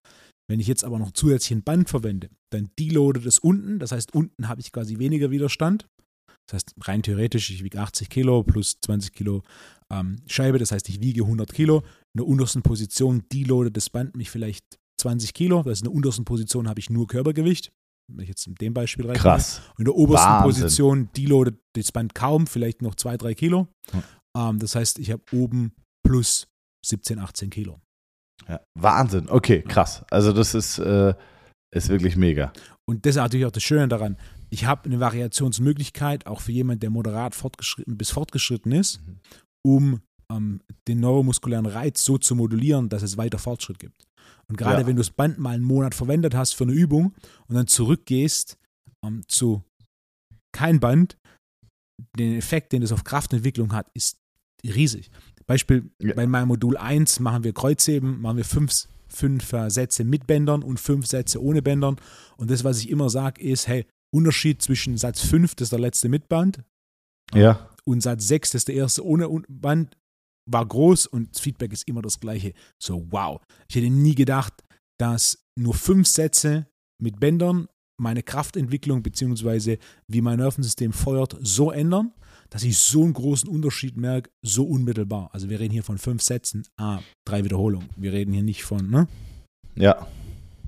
[0.49, 3.79] Wenn ich jetzt aber noch zusätzlich ein Band verwende, dann deloadet es unten.
[3.79, 5.87] Das heißt, unten habe ich quasi weniger Widerstand.
[6.47, 9.43] Das heißt, rein theoretisch, ich wiege 80 Kilo plus 20 Kilo
[9.91, 10.59] ähm, Scheibe.
[10.59, 11.79] Das heißt, ich wiege 100 Kilo.
[12.15, 15.63] In der untersten Position deloadet das Band mich vielleicht 20 Kilo.
[15.63, 17.73] Das heißt, in der untersten Position habe ich nur Körpergewicht
[18.15, 19.21] wenn ich jetzt in dem Beispiel rechne.
[19.21, 19.63] Krass.
[19.79, 20.63] In der obersten Wahnsinn.
[20.63, 23.69] Position deloadet das Band kaum, vielleicht noch zwei, drei Kilo.
[23.91, 24.03] Hm.
[24.37, 25.73] Ähm, das heißt, ich habe oben
[26.05, 26.49] plus
[26.85, 27.81] 17, 18 Kilo.
[28.49, 29.29] Ja, Wahnsinn.
[29.29, 30.05] Okay, krass.
[30.11, 31.15] Also das ist, äh,
[31.75, 32.53] ist wirklich mega.
[32.85, 34.17] Und das ist natürlich auch das Schöne daran.
[34.51, 39.21] Ich habe eine Variationsmöglichkeit, auch für jemanden, der moderat fortgeschritten bis fortgeschritten ist, mhm.
[39.65, 40.01] um
[40.33, 44.07] ähm, den neuromuskulären Reiz so zu modulieren, dass es weiter Fortschritt gibt.
[44.49, 44.87] Und gerade ja.
[44.87, 47.15] wenn du das Band mal einen Monat verwendet hast für eine Übung
[47.49, 48.59] und dann zurückgehst
[49.05, 49.63] ähm, zu
[50.53, 51.17] kein Band,
[52.19, 54.19] den Effekt, den das auf Kraftentwicklung hat, ist
[54.65, 55.11] riesig.
[55.47, 56.15] Beispiel, ja.
[56.15, 60.63] bei meinem Modul 1 machen wir Kreuzheben, machen wir fünf, fünf äh, Sätze mit Bändern
[60.63, 61.97] und fünf Sätze ohne Bändern.
[62.37, 65.81] Und das, was ich immer sage, ist, hey, Unterschied zwischen Satz 5, das ist der
[65.81, 66.63] letzte mit Band,
[67.33, 67.69] ja.
[67.85, 69.97] und Satz 6, das ist der erste ohne Band,
[70.47, 72.53] war groß und das Feedback ist immer das gleiche.
[72.79, 73.41] So, wow.
[73.69, 74.65] Ich hätte nie gedacht,
[74.99, 76.67] dass nur fünf Sätze
[77.01, 77.69] mit Bändern
[78.01, 79.79] meine Kraftentwicklung bzw.
[80.09, 82.13] wie mein Nervensystem feuert, so ändern,
[82.51, 85.31] dass ich so einen großen Unterschied merke, so unmittelbar.
[85.33, 87.89] Also wir reden hier von fünf Sätzen, ah, drei Wiederholungen.
[87.97, 89.09] Wir reden hier nicht von, ne?
[89.75, 90.07] Ja.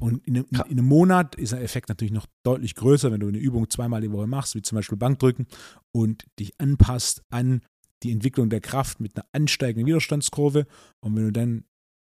[0.00, 3.28] Und in, in, in, einem Monat ist der Effekt natürlich noch deutlich größer, wenn du
[3.28, 5.46] eine Übung zweimal die Woche machst, wie zum Beispiel Bankdrücken,
[5.92, 7.62] und dich anpasst an
[8.04, 10.66] die Entwicklung der Kraft mit einer ansteigenden Widerstandskurve.
[11.00, 11.64] Und wenn du dann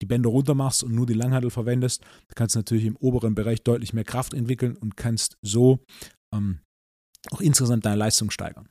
[0.02, 2.04] die Bänder runter machst und nur die Langhantel verwendest,
[2.36, 5.80] kannst du natürlich im oberen Bereich deutlich mehr Kraft entwickeln und kannst so
[6.34, 6.60] ähm,
[7.32, 8.68] auch insgesamt deine Leistung steigern.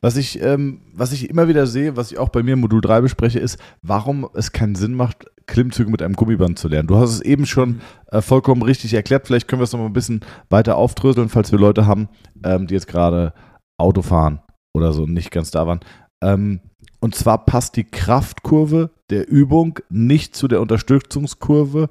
[0.00, 2.80] Was ich, ähm, was ich immer wieder sehe, was ich auch bei mir im Modul
[2.80, 6.88] 3 bespreche, ist, warum es keinen Sinn macht, Klimmzüge mit einem Gummiband zu lernen.
[6.88, 7.80] Du hast es eben schon mhm.
[8.08, 9.26] äh, vollkommen richtig erklärt.
[9.26, 12.08] Vielleicht können wir es noch mal ein bisschen weiter aufdröseln, falls wir Leute haben,
[12.44, 13.32] ähm, die jetzt gerade
[13.78, 14.40] Auto fahren
[14.78, 15.80] oder so nicht ganz da waren.
[16.22, 16.60] Ähm,
[17.00, 21.90] und zwar passt die Kraftkurve der Übung nicht zu der Unterstützungskurve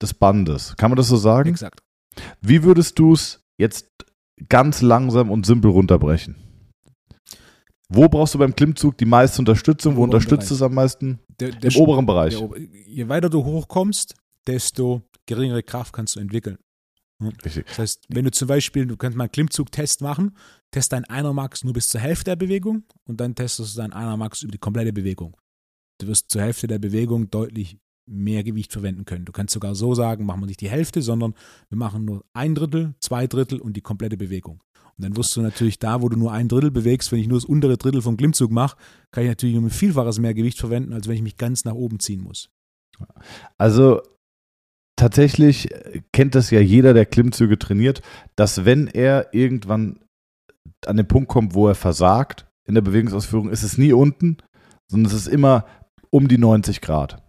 [0.00, 0.76] des Bandes.
[0.76, 1.50] Kann man das so sagen?
[1.50, 1.80] Exakt.
[2.40, 3.88] Wie würdest du es jetzt
[4.48, 6.36] ganz langsam und simpel runterbrechen?
[7.88, 9.96] Wo brauchst du beim Klimmzug die meiste Unterstützung?
[9.96, 11.20] Wo unterstützt es am meisten?
[11.40, 12.36] Der, der Im oberen Bereich.
[12.36, 12.50] Der,
[12.86, 14.14] je weiter du hochkommst,
[14.46, 16.58] desto geringere Kraft kannst du entwickeln.
[17.20, 17.66] Richtig.
[17.66, 20.36] Das heißt, wenn du zum Beispiel, du kannst mal einen Klimmzug-Test machen,
[20.70, 23.92] test dein Einer Max nur bis zur Hälfte der Bewegung und dann testest du dein
[23.92, 25.36] Einer Max über die komplette Bewegung.
[25.98, 29.24] Du wirst zur Hälfte der Bewegung deutlich mehr Gewicht verwenden können.
[29.24, 31.34] Du kannst sogar so sagen, machen wir nicht die Hälfte, sondern
[31.68, 34.62] wir machen nur ein Drittel, zwei Drittel und die komplette Bewegung.
[34.96, 37.38] Und dann wirst du natürlich da, wo du nur ein Drittel bewegst, wenn ich nur
[37.38, 38.76] das untere Drittel vom Klimmzug mache,
[39.10, 41.74] kann ich natürlich um ein Vielfaches mehr Gewicht verwenden, als wenn ich mich ganz nach
[41.74, 42.48] oben ziehen muss.
[43.58, 44.02] Also
[44.98, 45.68] tatsächlich
[46.12, 48.02] kennt das ja jeder, der Klimmzüge trainiert,
[48.36, 50.00] dass wenn er irgendwann
[50.86, 54.36] an den Punkt kommt, wo er versagt in der Bewegungsausführung, ist es nie unten,
[54.90, 55.64] sondern es ist immer
[56.10, 57.22] um die 90 Grad.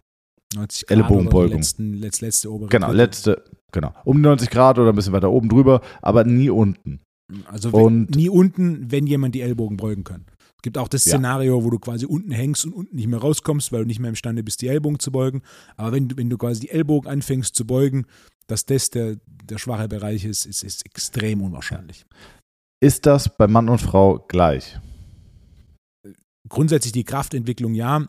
[0.54, 1.58] 90 Grad Ellenbogenbeugung.
[1.58, 3.94] Letzten, letzt, letzte obere Genau, letzte, genau.
[4.04, 7.00] Um die 90 Grad oder ein bisschen weiter oben drüber, aber nie unten.
[7.46, 10.26] Also wenn, Und- nie unten, wenn jemand die Ellbogen beugen kann.
[10.60, 11.12] Es gibt auch das Ja.
[11.12, 14.10] Szenario, wo du quasi unten hängst und unten nicht mehr rauskommst, weil du nicht mehr
[14.10, 15.40] imstande bist, die Ellbogen zu beugen.
[15.78, 18.04] Aber wenn du, wenn du quasi die Ellbogen anfängst zu beugen,
[18.46, 22.04] dass das der, der schwache Bereich ist, ist, ist extrem unwahrscheinlich.
[22.78, 24.78] Ist das bei Mann und Frau gleich?
[26.46, 28.06] Grundsätzlich die Kraftentwicklung ja.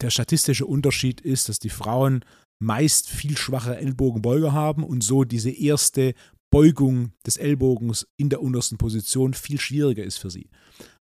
[0.00, 2.24] Der statistische Unterschied ist, dass die Frauen
[2.60, 6.14] meist viel schwache Ellbogenbeuger haben und so diese erste
[6.52, 10.48] Beugung des Ellbogens in der untersten Position viel schwieriger ist für sie.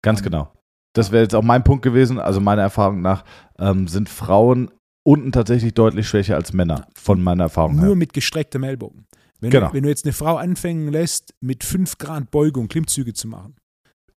[0.02, 0.52] Ganz Ähm, genau.
[0.94, 2.18] Das wäre jetzt auch mein Punkt gewesen.
[2.18, 3.24] Also meiner Erfahrung nach
[3.58, 4.70] ähm, sind Frauen
[5.06, 7.94] unten tatsächlich deutlich schwächer als Männer, von meiner Erfahrung Nur her.
[7.94, 9.06] mit gestrecktem Ellbogen.
[9.40, 9.68] Wenn, Genau.
[9.68, 13.56] du, wenn du jetzt eine Frau anfangen lässt, mit 5 Grad Beugung Klimmzüge zu machen,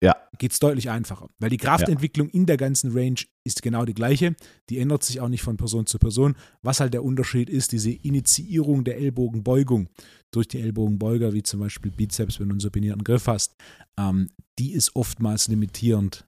[0.04, 0.16] Ja.
[0.38, 1.30] geht es deutlich einfacher.
[1.40, 4.36] Weil die Kraftentwicklung in der ganzen Range ist genau die gleiche.
[4.70, 6.36] Die ändert sich auch nicht von Person zu Person.
[6.62, 9.88] Was halt der Unterschied ist, diese Initiierung der Ellbogenbeugung
[10.32, 13.56] durch die Ellbogenbeuger, wie zum Beispiel Bizeps, wenn du einen supinierten Griff hast,
[13.98, 16.28] ähm, die ist oftmals limitierend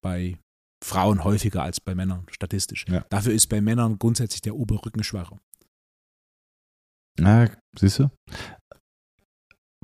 [0.00, 0.38] bei
[0.82, 2.86] Frauen häufiger als bei Männern, statistisch.
[2.88, 3.04] Ja.
[3.08, 5.38] Dafür ist bei Männern grundsätzlich der Oberrücken schwacher.
[7.18, 8.10] Na, siehst du?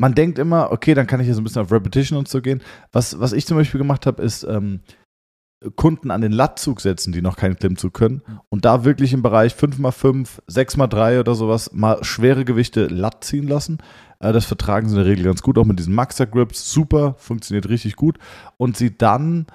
[0.00, 2.62] Man denkt immer, okay, dann kann ich jetzt ein bisschen auf Repetition und so gehen.
[2.92, 4.80] Was, was ich zum Beispiel gemacht habe, ist ähm,
[5.74, 8.22] Kunden an den Lattzug setzen, die noch keinen Klimmzug können.
[8.48, 13.78] Und da wirklich im Bereich 5x5, 6x3 oder sowas mal schwere Gewichte Latt ziehen lassen.
[14.20, 16.70] Äh, das vertragen sie in der Regel ganz gut, auch mit diesen Maxa-Grips.
[16.70, 18.18] Super, funktioniert richtig gut.
[18.56, 19.46] Und sie dann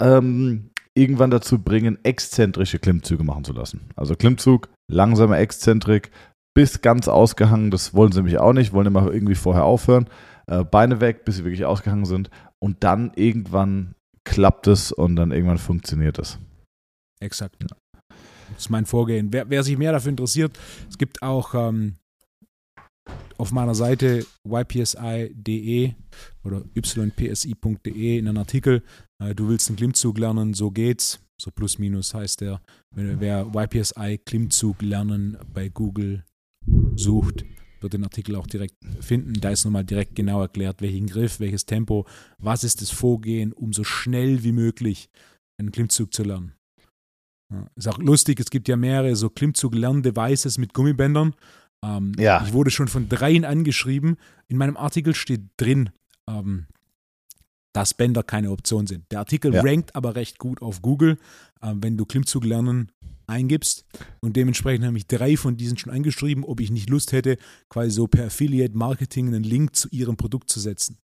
[0.00, 3.90] ähm, irgendwann dazu bringen, exzentrische Klimmzüge machen zu lassen.
[3.96, 6.10] Also Klimmzug, langsame Exzentrik,
[6.54, 7.70] bis ganz ausgehangen.
[7.70, 10.08] Das wollen sie nämlich auch nicht, wollen immer irgendwie vorher aufhören.
[10.46, 12.30] Äh, Beine weg, bis sie wirklich ausgehangen sind.
[12.58, 13.94] Und dann irgendwann
[14.24, 16.38] klappt es und dann irgendwann funktioniert es.
[17.20, 17.56] Exakt.
[17.60, 19.32] Das ist mein Vorgehen.
[19.32, 21.96] Wer, wer sich mehr dafür interessiert, es gibt auch ähm,
[23.40, 25.92] auf meiner Seite ypsi.de
[26.44, 28.82] oder ypsi.de in einem Artikel,
[29.18, 31.20] äh, du willst einen Klimmzug lernen, so geht's.
[31.40, 32.60] So plus minus heißt der.
[32.94, 36.22] Wenn wer YPSI Klimmzug lernen bei Google
[36.96, 37.46] sucht,
[37.80, 39.32] wird den Artikel auch direkt finden.
[39.40, 42.06] Da ist nochmal direkt genau erklärt, welchen Griff, welches Tempo,
[42.38, 45.08] was ist das Vorgehen, um so schnell wie möglich
[45.58, 46.52] einen Klimmzug zu lernen.
[47.50, 51.34] Ja, ist auch lustig, es gibt ja mehrere so Klimmzug-Lern-Devices mit Gummibändern.
[51.84, 52.44] Ähm, Ja.
[52.46, 54.16] Ich wurde schon von dreien angeschrieben.
[54.48, 55.90] In meinem Artikel steht drin,
[56.28, 56.66] ähm,
[57.72, 59.10] dass Bänder keine Option sind.
[59.12, 59.62] Der Artikel Ja.
[59.62, 61.18] rankt aber recht gut auf Google,
[61.62, 62.90] ähm, wenn du Klimmzug lernen
[63.28, 63.84] eingibst.
[64.20, 67.36] Und dementsprechend habe ich drei von diesen schon angeschrieben, ob ich nicht Lust hätte,
[67.68, 70.98] quasi so per Affiliate Marketing einen Link zu ihrem Produkt zu setzen.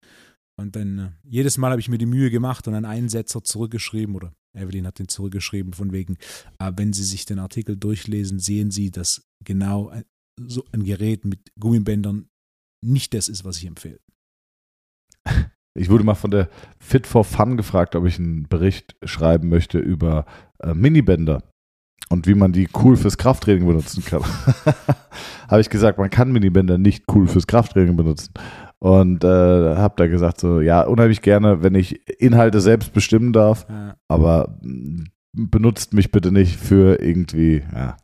[0.57, 4.15] Und dann äh, jedes Mal habe ich mir die Mühe gemacht und einen Einsetzer zurückgeschrieben
[4.15, 6.17] oder Evelyn hat den zurückgeschrieben von wegen,
[6.61, 10.05] äh, wenn Sie sich den Artikel durchlesen, sehen Sie, dass genau ein,
[10.41, 12.29] so ein Gerät mit Gummibändern
[12.85, 14.01] nicht das ist, was ich empfehle.
[15.77, 19.81] Ich wurde mal von der Fit for Fun gefragt, ob ich einen Bericht schreiben möchte
[19.81, 20.25] über
[20.61, 21.43] äh, Minibänder
[22.11, 24.23] und wie man die cool fürs Krafttraining benutzen kann.
[25.49, 28.33] habe ich gesagt, man kann Minibänder nicht cool fürs Krafttraining benutzen.
[28.79, 29.27] Und äh,
[29.77, 34.61] habe da gesagt, so, ja, unheimlich gerne, wenn ich Inhalte selbst bestimmen darf, Äh, aber
[34.63, 37.97] mm, benutzt mich bitte nicht für irgendwie, ja.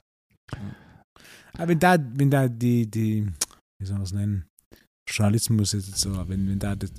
[1.61, 3.26] Aber wenn da, wenn da die, die,
[3.78, 4.44] wie soll man das nennen,
[5.06, 6.90] Journalismus ist jetzt so, wenn, wenn da das,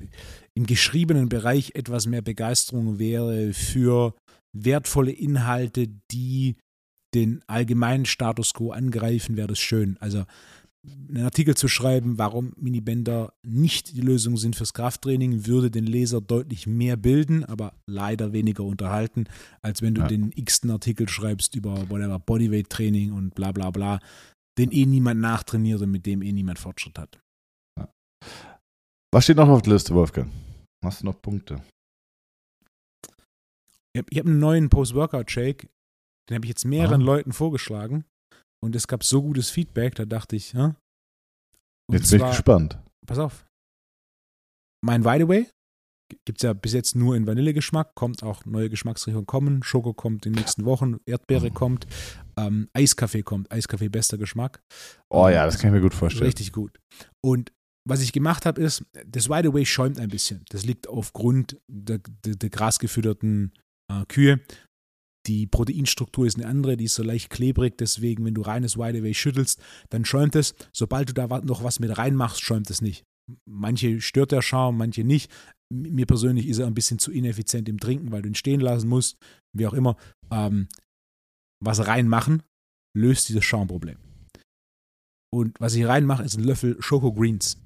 [0.54, 4.14] im geschriebenen Bereich etwas mehr Begeisterung wäre für
[4.56, 6.58] wertvolle Inhalte, die
[7.16, 9.98] den allgemeinen Status quo angreifen, wäre das schön.
[10.00, 10.26] Also
[11.10, 16.22] einen Artikel zu schreiben, warum Minibänder nicht die Lösung sind fürs Krafttraining, würde den Leser
[16.22, 19.26] deutlich mehr bilden, aber leider weniger unterhalten,
[19.62, 20.08] als wenn du Ja.
[20.08, 24.00] den x-ten Artikel schreibst über whatever Bodyweight-Training und bla bla bla,
[24.58, 27.20] den eh niemand nachtrainiert und mit dem eh niemand Fortschritt hat.
[29.14, 30.32] Was steht noch auf der Liste, Wolfgang?
[30.84, 31.62] Hast du noch Punkte?
[33.94, 35.68] Ich habe hab einen neuen Post-Workout-Shake,
[36.30, 37.06] den habe ich jetzt mehreren Ah.
[37.06, 38.06] Leuten vorgeschlagen
[38.64, 40.76] und es gab so gutes Feedback, da dachte ich, ja.
[41.92, 42.80] Jetzt bin ich zwar- gespannt.
[43.06, 43.46] pass auf.
[44.84, 45.50] Mein Wide Away
[46.26, 49.64] gibt es ja bis jetzt nur in Vanillegeschmack, kommt auch neue Geschmacksrichtungen kommen.
[49.64, 51.54] Schoko kommt in den nächsten Wochen, Erdbeere Mhm.
[51.54, 51.88] kommt,
[52.38, 53.52] ähm, Eiskaffee kommt.
[53.52, 54.62] Eiskaffee bester Geschmack.
[55.10, 56.26] Oh ja, das kann ich mir gut vorstellen.
[56.26, 56.80] Richtig gut.
[57.24, 57.52] Und
[57.88, 60.46] was ich gemacht habe, ist, das Wide Away schäumt ein bisschen.
[60.50, 63.54] Das liegt aufgrund der, der, der grasgefütterten
[63.92, 64.40] äh, Kühe.
[65.28, 69.00] Die Proteinstruktur ist eine andere, die ist so leicht klebrig, deswegen, wenn du reines Wide
[69.00, 70.56] Away schüttelst, dann schäumt es.
[70.74, 73.04] Sobald du da noch was mit reinmachst, schäumt es nicht.
[73.46, 75.32] Manche stört der Schaum, manche nicht.
[75.74, 78.90] Mir persönlich ist er ein bisschen zu ineffizient im Trinken, weil du ihn stehen lassen
[78.90, 79.18] musst,
[79.56, 79.96] wie auch immer.
[80.32, 80.68] Ähm,
[81.64, 82.44] was reinmachen,
[82.98, 83.98] löst dieses Schaumproblem.
[85.34, 87.58] Und was ich reinmache, ist ein Löffel Schoko Greens.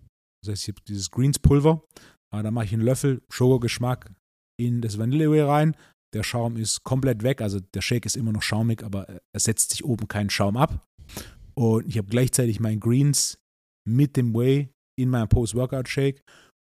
[0.43, 1.83] Das heißt, ich habe dieses Greens Pulver,
[2.31, 4.11] äh, da mache ich einen Löffel Schokogeschmack
[4.59, 5.75] in das Vanilleway rein.
[6.13, 9.71] Der Schaum ist komplett weg, also der Shake ist immer noch schaumig, aber es setzt
[9.71, 10.85] sich oben keinen Schaum ab.
[11.55, 13.37] Und ich habe gleichzeitig meinen Greens
[13.87, 16.21] mit dem Whey in meinem Post-Workout-Shake.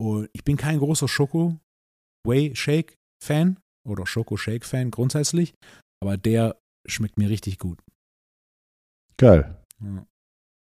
[0.01, 5.55] Und ich bin kein großer Schoko-Whey-Shake-Fan oder Schoko-Shake-Fan grundsätzlich,
[6.03, 7.81] aber der schmeckt mir richtig gut.
[9.17, 9.57] Geil.
[9.81, 10.07] Ja.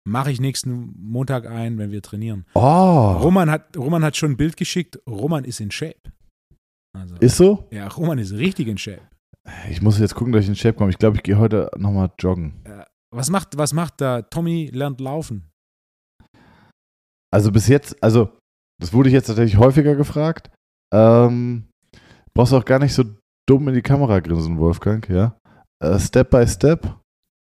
[0.07, 2.45] Mache ich nächsten Montag ein, wenn wir trainieren.
[2.53, 4.99] Oh, Roman hat, Roman hat schon ein Bild geschickt.
[5.09, 5.99] Roman ist in Shape.
[6.95, 7.67] Also, ist so?
[7.71, 9.01] ja, Roman ist richtig in Shape.
[9.69, 10.91] Ich muss jetzt gucken, dass ich in Shape komme.
[10.91, 12.63] Ich glaube, ich gehe heute nochmal joggen.
[13.11, 14.21] Was macht, was macht da?
[14.21, 15.49] Tommy lernt laufen.
[17.35, 18.29] Also bis jetzt, also
[18.81, 20.49] das wurde ich jetzt tatsächlich häufiger gefragt.
[20.93, 21.65] Ähm,
[22.33, 23.03] brauchst auch gar nicht so
[23.45, 25.37] dumm in die Kamera grinsen, Wolfgang, ja?
[25.83, 26.97] Äh, step by Step.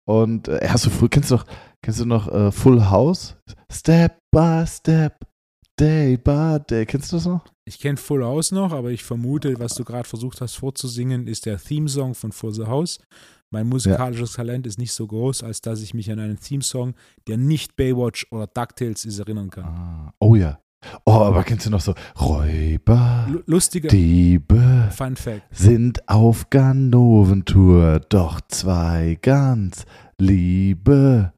[0.09, 1.47] Und äh, hast du kennst du noch,
[1.85, 3.37] kennst du noch äh, Full House?
[3.73, 5.19] Step by Step,
[5.81, 6.87] Day by Day.
[6.87, 7.45] Kennst du das noch?
[7.67, 11.45] Ich kenne Full House noch, aber ich vermute, was du gerade versucht hast vorzusingen, ist
[11.45, 13.01] der Theme-Song von Full House.
[13.53, 16.95] Mein musikalisches Talent ist nicht so groß, als dass ich mich an einen Theme-Song,
[17.29, 19.65] der nicht Baywatch oder DuckTales ist, erinnern kann.
[19.65, 20.59] Ah, oh ja.
[21.05, 25.43] Oh, aber kennst du noch so Räuber, Lu- Lustiger Diebe Fun Fact.
[25.53, 29.85] sind auf Ganoventour, doch zwei ganz
[30.19, 31.33] Liebe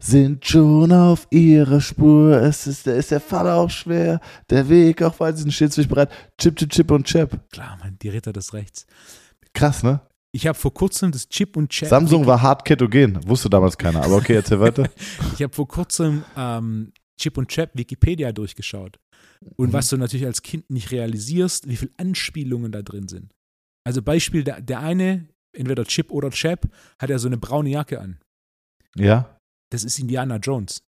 [0.00, 2.40] sind schon auf ihrer Spur.
[2.42, 6.10] Es ist, ist der Fall auch schwer, der Weg auch weit, sie sind stets bereit.
[6.38, 7.38] Chip, Chip, Chip und Chap.
[7.52, 8.86] Klar, Mann, die Ritter des Rechts.
[9.54, 10.00] Krass, ne?
[10.34, 11.88] Ich habe vor kurzem das Chip und Chap.
[11.90, 14.88] Samsung war hart ketogen, wusste damals keiner, aber okay, erzähl weiter.
[15.34, 18.98] Ich habe vor kurzem ähm, Chip und Chap Wikipedia durchgeschaut.
[19.56, 19.72] Und Mhm.
[19.74, 23.34] was du natürlich als Kind nicht realisierst, wie viele Anspielungen da drin sind.
[23.84, 26.66] Also Beispiel, der, der eine, entweder Chip oder Chap,
[26.98, 28.18] hat ja so eine braune Jacke an.
[28.96, 29.36] Ja?
[29.70, 30.82] Das ist Indiana Jones.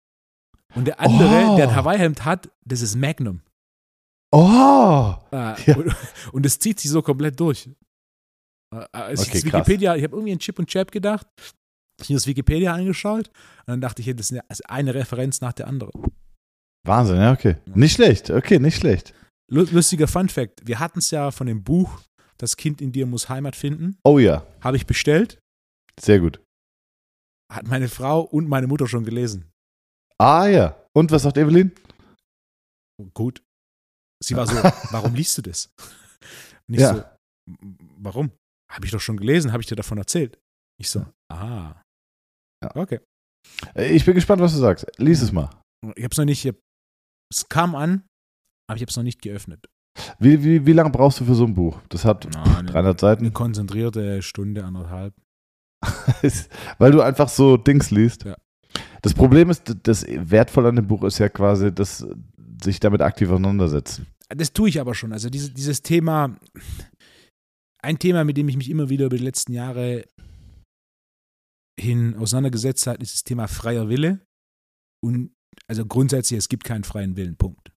[0.75, 1.55] Und der andere, Oh.
[1.57, 3.41] der ein Hawaii-Hemd hat, das ist Magnum.
[4.31, 5.15] Oh!
[5.31, 5.75] Äh, Ja.
[5.77, 5.95] und,
[6.33, 7.69] und das zieht sich so komplett durch.
[8.73, 9.61] Äh, Als Okay, ich das krass.
[9.67, 11.27] Wikipedia, ich habe irgendwie an Chip und Chap gedacht,
[11.99, 15.41] ich habe das Wikipedia angeschaut und dann dachte ich, das ist eine, also eine Referenz
[15.41, 15.91] nach der anderen.
[16.85, 17.57] Wahnsinn, ja, okay.
[17.65, 19.13] Nicht schlecht, okay, nicht schlecht.
[19.51, 22.01] Lu- Lustiger Fun Fact: Wir hatten es ja von dem Buch
[22.37, 23.97] Das Kind in dir muss Heimat finden.
[24.03, 25.37] Oh ja, Habe ich bestellt,
[25.99, 26.41] sehr gut.
[27.51, 29.51] hat meine Frau und meine Mutter schon gelesen.
[30.17, 30.75] Ah ja.
[30.93, 31.71] Und was sagt Evelyn?
[33.13, 33.43] Gut.
[34.23, 34.55] Sie war so:
[34.91, 35.69] Warum liest du das?
[36.67, 36.93] Und ich Ja.
[36.95, 37.03] so:
[37.61, 38.31] "M- Warum?
[38.71, 40.39] Habe ich doch schon gelesen, habe ich dir davon erzählt.
[40.79, 41.81] Ich so: Ah.
[42.63, 42.75] Ja.
[42.75, 42.99] Okay.
[43.75, 44.85] Äh, Ich bin gespannt, was du sagst.
[44.97, 45.49] Lies es mal.
[45.95, 46.45] Ich habe es noch nicht.
[46.45, 46.55] Hab,
[47.33, 48.03] es kam an,
[48.69, 49.65] aber ich habe es noch nicht geöffnet.
[50.19, 51.79] Wie, wie, wie lange brauchst du für so ein Buch?
[51.89, 53.33] Das hat Na, eine, 300 eine Seiten.
[53.33, 55.13] konzentrierte Stunde, anderthalb.
[56.77, 58.23] Weil du einfach so Dings liest.
[58.23, 58.37] Ja.
[59.01, 62.05] Das Problem ist, das Wertvolle an dem Buch ist ja quasi, dass
[62.63, 64.07] sich damit aktiv auseinandersetzen.
[64.29, 65.11] Das tue ich aber schon.
[65.11, 66.37] Also diese, dieses Thema,
[67.83, 70.05] ein Thema, mit dem ich mich immer wieder über die letzten Jahre
[71.79, 74.19] hin auseinandergesetzt habe, ist das Thema freier Wille.
[75.03, 75.31] Und
[75.67, 77.71] also grundsätzlich, es gibt keinen freien Willen, Punkt.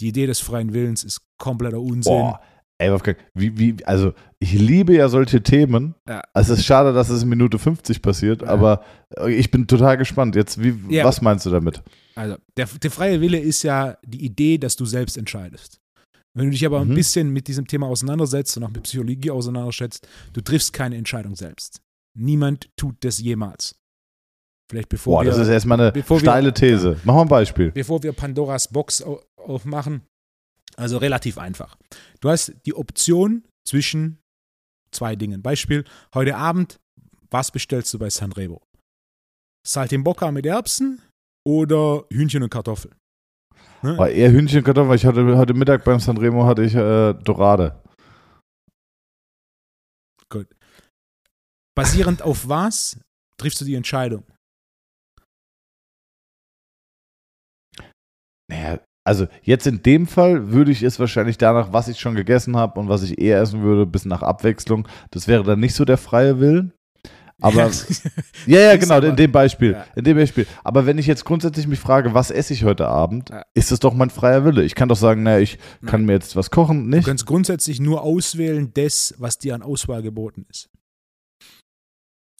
[0.00, 2.12] Die Idee des freien Willens ist kompletter Unsinn.
[2.12, 2.40] Boah,
[2.78, 5.94] ey, Wolfgang, wie, wie, also ich liebe ja solche Themen.
[6.08, 6.22] Ja.
[6.34, 8.48] Es ist schade, dass es in Minute 50 passiert, Ja.
[8.48, 8.84] aber
[9.16, 10.34] äh, ich bin total gespannt.
[10.34, 11.04] Jetzt, wie, Ja.
[11.04, 11.82] was meinst du damit?
[12.16, 15.80] Also, der, der freie Wille ist ja die Idee, dass du selbst entscheidest.
[16.36, 16.94] Wenn du dich aber ein Mhm.
[16.94, 21.80] bisschen mit diesem Thema auseinandersetzt und auch mit Psychologie auseinandersetzt, du triffst keine Entscheidung selbst.
[22.18, 23.76] Niemand tut das jemals.
[24.70, 26.98] Vielleicht bevor Boah, wir das ist erstmal eine bevor wir- steile These.
[27.04, 27.70] Mach mal ein Beispiel.
[27.70, 30.02] bevor wir Pandoras Box au- aufmachen.
[30.76, 31.76] Also relativ einfach.
[32.20, 34.18] Du hast die Option zwischen
[34.90, 35.42] zwei Dingen.
[35.42, 36.80] Beispiel, heute Abend,
[37.30, 38.60] was bestellst du bei Sanremo?
[39.66, 41.00] Saltimbocca mit Erbsen
[41.46, 42.94] oder Hühnchen und Kartoffeln?
[43.84, 43.98] Ne?
[43.98, 44.96] War eher Hühnchen und Kartoffeln.
[44.96, 47.82] Ich hatte heute Mittag beim Sanremo hatte ich äh, Dorade.
[50.30, 50.48] Gut.
[51.76, 52.98] Basierend auf was
[53.38, 54.24] triffst du die Entscheidung?
[58.50, 62.56] Naja, Also jetzt in dem Fall würde ich es wahrscheinlich danach, was ich schon gegessen
[62.56, 64.88] habe und was ich eher essen würde, bis nach Abwechslung.
[65.10, 66.72] Das wäre dann nicht so der freie Willen.
[67.44, 67.70] Aber
[68.46, 69.72] ja, ja, genau, in dem Beispiel.
[69.72, 69.86] Ja.
[69.94, 70.46] In dem Beispiel.
[70.62, 73.44] Aber wenn ich jetzt grundsätzlich mich frage, was esse ich heute Abend, ja.
[73.52, 74.64] ist das doch mein freier Wille.
[74.64, 75.90] Ich kann doch sagen, naja, ich Nein.
[75.90, 77.04] kann mir jetzt was kochen, nicht?
[77.04, 80.70] Du kannst grundsätzlich nur auswählen, das, was dir an Auswahl geboten ist.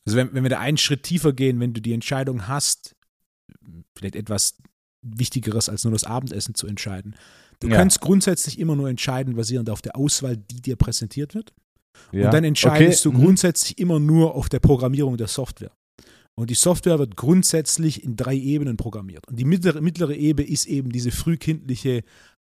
[0.07, 2.97] Also wenn, wenn wir da einen Schritt tiefer gehen, wenn du die Entscheidung hast,
[3.95, 4.57] vielleicht etwas
[5.03, 7.15] Wichtigeres als nur das Abendessen zu entscheiden.
[7.61, 7.77] Du ja.
[7.77, 11.53] kannst grundsätzlich immer nur entscheiden, basierend auf der Auswahl, die dir präsentiert wird.
[12.13, 12.27] Ja.
[12.27, 13.15] Und dann entscheidest okay.
[13.15, 13.25] du mhm.
[13.25, 15.73] grundsätzlich immer nur auf der Programmierung der Software.
[16.37, 19.27] Und die Software wird grundsätzlich in drei Ebenen programmiert.
[19.29, 22.03] Und die mittlere, mittlere Ebene ist eben diese frühkindliche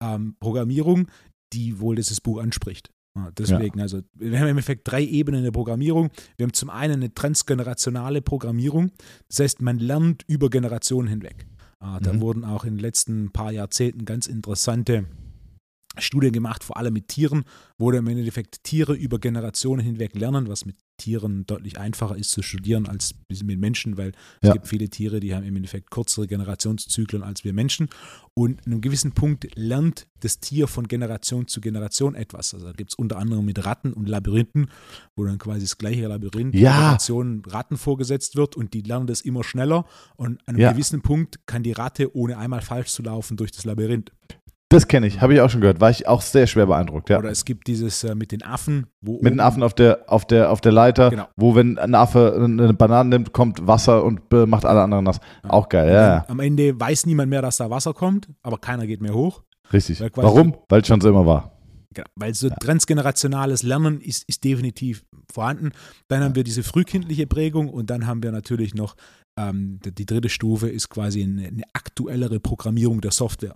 [0.03, 1.09] ähm, Programmierung,
[1.53, 2.90] die wohl dieses Buch anspricht.
[3.16, 3.84] Ja, deswegen, ja.
[3.84, 6.11] also wir haben im Endeffekt drei Ebenen der Programmierung.
[6.36, 8.90] Wir haben zum einen eine transgenerationale Programmierung,
[9.28, 11.47] das heißt, man lernt über Generationen hinweg.
[11.78, 12.20] Ah, da mhm.
[12.20, 15.05] wurden auch in den letzten paar Jahrzehnten ganz interessante
[15.99, 17.45] Studien gemacht, vor allem mit Tieren,
[17.78, 22.42] wo im Endeffekt Tiere über Generationen hinweg lernen, was mit Tieren deutlich einfacher ist zu
[22.42, 24.53] studieren als mit Menschen, weil es ja.
[24.53, 27.88] gibt viele Tiere, die haben im Endeffekt kürzere Generationszyklen als wir Menschen.
[28.34, 32.55] Und an einem gewissen Punkt lernt das Tier von Generation zu Generation etwas.
[32.55, 34.70] Also da gibt es unter anderem mit Ratten und Labyrinthen,
[35.16, 36.76] wo dann quasi das gleiche Labyrinth ja.
[36.76, 39.86] Generationen Ratten vorgesetzt wird und die lernen das immer schneller.
[40.16, 40.72] Und an einem ja.
[40.72, 44.12] gewissen Punkt kann die Ratte, ohne einmal falsch zu laufen, durch das Labyrinth.
[44.75, 45.81] Das kenne ich, habe ich auch schon gehört.
[45.81, 47.18] War ich auch sehr schwer beeindruckt, ja.
[47.18, 48.89] Oder es gibt dieses äh, mit den Affen.
[49.01, 51.29] mit den Affen auf der, auf der, auf der Leiter, genau.
[51.37, 55.20] wo wenn ein Affe eine Banane nimmt, kommt Wasser und äh, macht alle anderen nass.
[55.45, 55.51] Ja.
[55.51, 56.25] Auch geil, ja.
[56.27, 59.45] Am Ende weiß niemand mehr, dass da Wasser kommt, aber keiner geht mehr hoch.
[59.72, 60.01] Richtig.
[60.01, 60.57] Weil Warum?
[60.68, 61.53] Weil es schon so immer war.
[61.95, 62.57] Genau, weil so ja.
[62.57, 65.70] transgenerationales Lernen ist, ist definitiv vorhanden.
[66.09, 68.97] Dann haben wir diese frühkindliche Prägung und dann haben wir natürlich noch
[69.39, 73.55] ähm, die, die dritte Stufe ist quasi eine, eine aktuellere Programmierung der Software.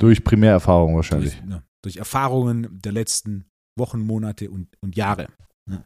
[0.00, 1.34] Durch Primärerfahrung wahrscheinlich.
[1.34, 3.46] Durch, ne, durch, Erfahrungen der letzten
[3.78, 5.28] Wochen, Monate und, und Jahre.
[5.70, 5.84] Ja.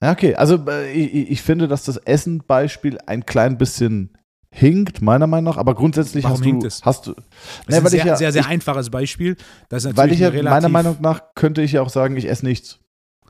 [0.00, 0.34] Okay.
[0.34, 4.16] Also äh, ich, ich, finde, dass das Essen-Beispiel ein klein bisschen
[4.54, 6.84] hinkt, meiner Meinung nach, aber grundsätzlich Warum hast hinkt du, es?
[6.84, 7.24] hast du, das
[7.66, 9.36] ne, ist ein sehr, ja, sehr, sehr ich, einfaches Beispiel.
[9.68, 12.44] Das ist weil ich ja, meiner Meinung nach könnte ich ja auch sagen, ich esse
[12.44, 12.78] nichts.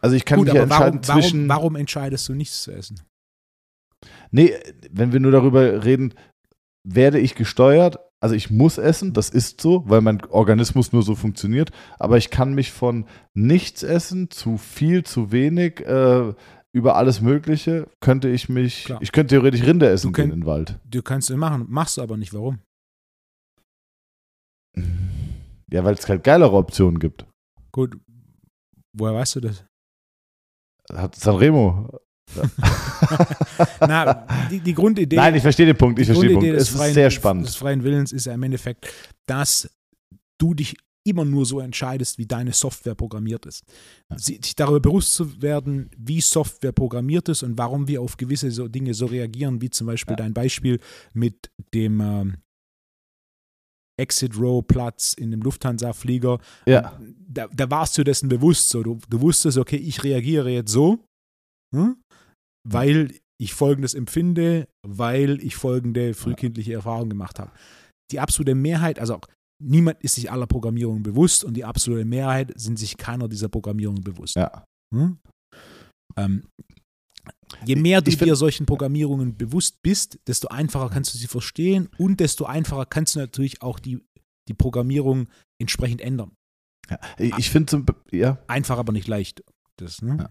[0.03, 1.49] Also ich kann Gut, mich ja entscheiden warum, zwischen.
[1.49, 3.01] Warum, warum entscheidest du nichts zu essen?
[4.31, 4.53] Nee,
[4.91, 6.13] wenn wir nur darüber reden,
[6.85, 7.99] werde ich gesteuert.
[8.21, 11.71] Also ich muss essen, das ist so, weil mein Organismus nur so funktioniert.
[11.99, 16.33] Aber ich kann mich von nichts essen, zu viel, zu wenig, äh,
[16.73, 19.01] über alles Mögliche, könnte ich mich, Klar.
[19.01, 20.81] ich könnte theoretisch Rinder essen könnt, gehen in den Wald.
[20.85, 22.35] Du kannst es machen, machst du aber nicht.
[22.35, 22.59] Warum?
[25.71, 27.27] Ja, weil es halt geilere Optionen gibt.
[27.71, 27.97] Gut,
[28.97, 29.65] woher weißt du das?
[30.93, 31.97] Hat Sanremo
[33.81, 35.17] Na, die, die, Grundidee.
[35.17, 35.99] Nein, ich verstehe den Punkt.
[35.99, 36.55] Ich verstehe den Punkt.
[36.55, 37.47] Es ist freien, sehr spannend.
[37.47, 38.89] Des freien Willens ist ja im Endeffekt,
[39.27, 39.71] dass
[40.39, 43.65] du dich immer nur so entscheidest, wie deine Software programmiert ist.
[44.17, 48.69] Sich darüber bewusst zu werden, wie Software programmiert ist und warum wir auf gewisse so
[48.69, 50.17] Dinge so reagieren, wie zum Beispiel ja.
[50.17, 50.81] dein Beispiel
[51.13, 52.37] mit dem ähm,
[53.97, 56.39] Exit Row Platz in dem Lufthansa-Flieger.
[56.67, 56.99] Ja.
[57.29, 58.83] Da, da, warst du dessen bewusst so.
[58.83, 60.99] Du, du wusstest, okay, ich reagiere jetzt so.
[61.75, 61.97] Hm?
[62.69, 67.51] Weil ich Folgendes empfinde, weil ich folgende frühkindliche Erfahrungen gemacht habe.
[68.11, 69.21] Die absolute Mehrheit, also
[69.63, 74.03] niemand ist sich aller Programmierungen bewusst und die absolute Mehrheit sind sich keiner dieser Programmierungen
[74.03, 74.37] bewusst.
[74.37, 74.65] Ja.
[74.95, 75.19] Hm?
[76.17, 76.47] Ähm,
[77.65, 82.21] je mehr du dir solchen Programmierungen bewusst bist, desto einfacher kannst du sie verstehen und
[82.21, 84.01] desto einfacher kannst du natürlich auch die,
[84.49, 85.29] die Programmierung
[85.61, 86.33] entsprechend ändern.
[86.91, 88.39] Ja, ich finde ja.
[88.47, 89.43] Einfach, aber nicht leicht.
[89.77, 90.17] Das, ne?
[90.21, 90.31] ja.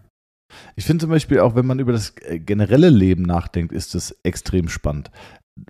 [0.76, 4.16] Ich finde zum Beispiel auch, wenn man über das äh, generelle Leben nachdenkt, ist das
[4.22, 5.10] extrem spannend.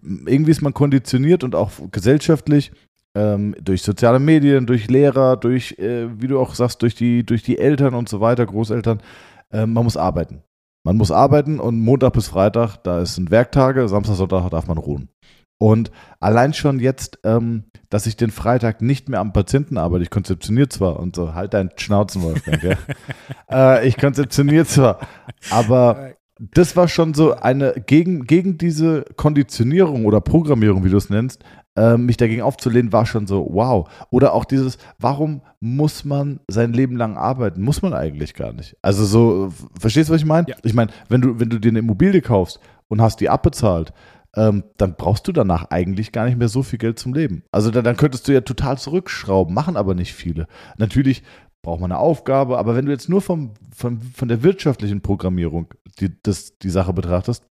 [0.03, 2.73] Irgendwie ist man konditioniert und auch gesellschaftlich
[3.15, 7.43] ähm, durch soziale Medien, durch Lehrer, durch, äh, wie du auch sagst, durch die, durch
[7.43, 9.01] die Eltern und so weiter, Großeltern.
[9.51, 10.43] Äh, man muss arbeiten.
[10.87, 15.09] Man muss arbeiten und Montag bis Freitag, da sind Werktage, Samstag, Sonntag darf man ruhen.
[15.65, 15.91] Und
[16.21, 20.69] allein schon jetzt, ähm, dass ich den Freitag nicht mehr am Patienten arbeite, ich konzeptioniere
[20.69, 22.77] zwar und so, halt dein Schnauzen, Wolfgang, ja.
[23.79, 24.99] äh, ich konzeptioniere zwar,
[25.51, 31.09] aber das war schon so eine, gegen, gegen diese Konditionierung oder Programmierung, wie du es
[31.09, 31.43] nennst,
[31.77, 33.89] äh, mich dagegen aufzulehnen, war schon so, wow.
[34.11, 37.63] Oder auch dieses, warum muss man sein Leben lang arbeiten?
[37.63, 38.77] Muss man eigentlich gar nicht.
[38.83, 39.51] Also so,
[39.81, 40.47] verstehst du, was ich meine?
[40.47, 40.57] Ja.
[40.63, 43.95] Ich meine, wenn du, wenn du dir eine Immobilie kaufst und hast die abbezahlt,
[44.37, 47.45] ähm, dann brauchst du danach eigentlich gar nicht mehr so viel Geld zum Leben.
[47.53, 50.47] Also da, dann könntest du ja total zurückschrauben, machen aber nicht viele.
[50.77, 51.23] Natürlich
[51.63, 55.73] braucht man eine Aufgabe, aber wenn du jetzt nur vom, vom, von der wirtschaftlichen Programmierung
[55.99, 57.45] die, das, die Sache betrachtest,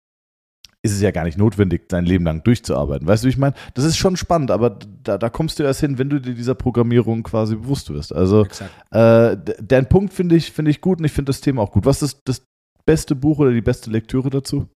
[0.86, 3.08] ist es ja gar nicht notwendig, dein Leben lang durchzuarbeiten.
[3.08, 3.56] Weißt du, wie ich meine?
[3.74, 6.56] Das ist schon spannend, aber da, da kommst du erst hin, wenn du dir dieser
[6.56, 8.14] Programmierung quasi bewusst wirst.
[8.14, 8.46] Also
[8.92, 11.86] äh, dein Punkt finde ich, find ich gut und ich finde das Thema auch gut.
[11.86, 12.44] Was ist das
[12.86, 14.68] beste Buch oder die beste Lektüre dazu?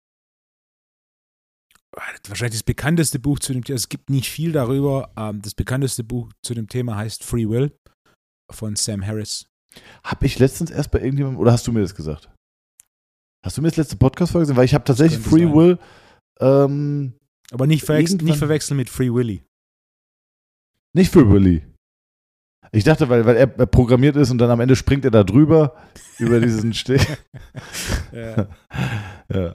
[2.28, 5.12] Wahrscheinlich das bekannteste Buch zu dem Thema, es gibt nicht viel darüber.
[5.16, 7.72] Ähm, das bekannteste Buch zu dem Thema heißt Free Will
[8.50, 9.46] von Sam Harris.
[10.04, 12.30] Habe ich letztens erst bei irgendjemandem, oder hast du mir das gesagt?
[13.44, 14.56] Hast du mir das letzte Podcast-Folge gesehen?
[14.56, 15.54] Weil ich habe tatsächlich Free sein.
[15.54, 15.78] Will.
[16.40, 17.14] Ähm,
[17.50, 19.44] Aber nicht, verwechseln, nicht verwechseln mit Free Willy.
[20.94, 21.64] Nicht Free Willy.
[22.72, 25.74] Ich dachte, weil, weil er programmiert ist und dann am Ende springt er da drüber
[26.18, 27.06] über diesen Steg.
[28.12, 28.46] ja.
[29.32, 29.54] ja.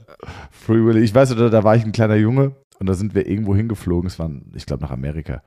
[0.50, 1.00] Free Willy.
[1.00, 4.08] Ich weiß, da, da war ich ein kleiner Junge und da sind wir irgendwo hingeflogen.
[4.08, 5.42] Es war, ich glaube, nach Amerika.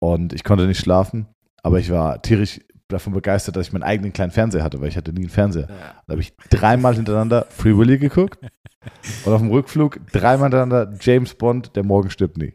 [0.00, 1.26] Und ich konnte nicht schlafen,
[1.62, 4.96] aber ich war tierisch davon begeistert, dass ich meinen eigenen kleinen Fernseher hatte, weil ich
[4.96, 5.68] hatte nie einen Fernseher.
[5.68, 6.02] Ja.
[6.06, 8.38] Da habe ich dreimal hintereinander Free Willy geguckt
[9.24, 12.54] und auf dem Rückflug dreimal hintereinander James Bond, der Morgen stirbt nie.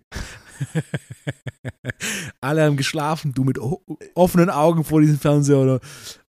[2.42, 3.60] Alle haben geschlafen, du mit
[4.16, 5.80] offenen Augen vor diesem Fernseher oder.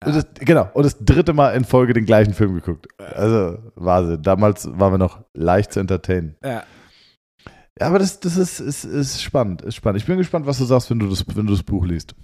[0.04, 2.86] Und das, genau, und das dritte Mal in Folge den gleichen Film geguckt.
[2.98, 4.22] Also, Wahnsinn.
[4.22, 6.36] Damals waren wir noch leicht zu entertainen.
[6.44, 6.64] Ja.
[7.78, 10.00] Ja, aber das, das ist, ist, ist spannend, ist spannend.
[10.00, 12.14] Ich bin gespannt, was du sagst, wenn du das, wenn du das Buch liest.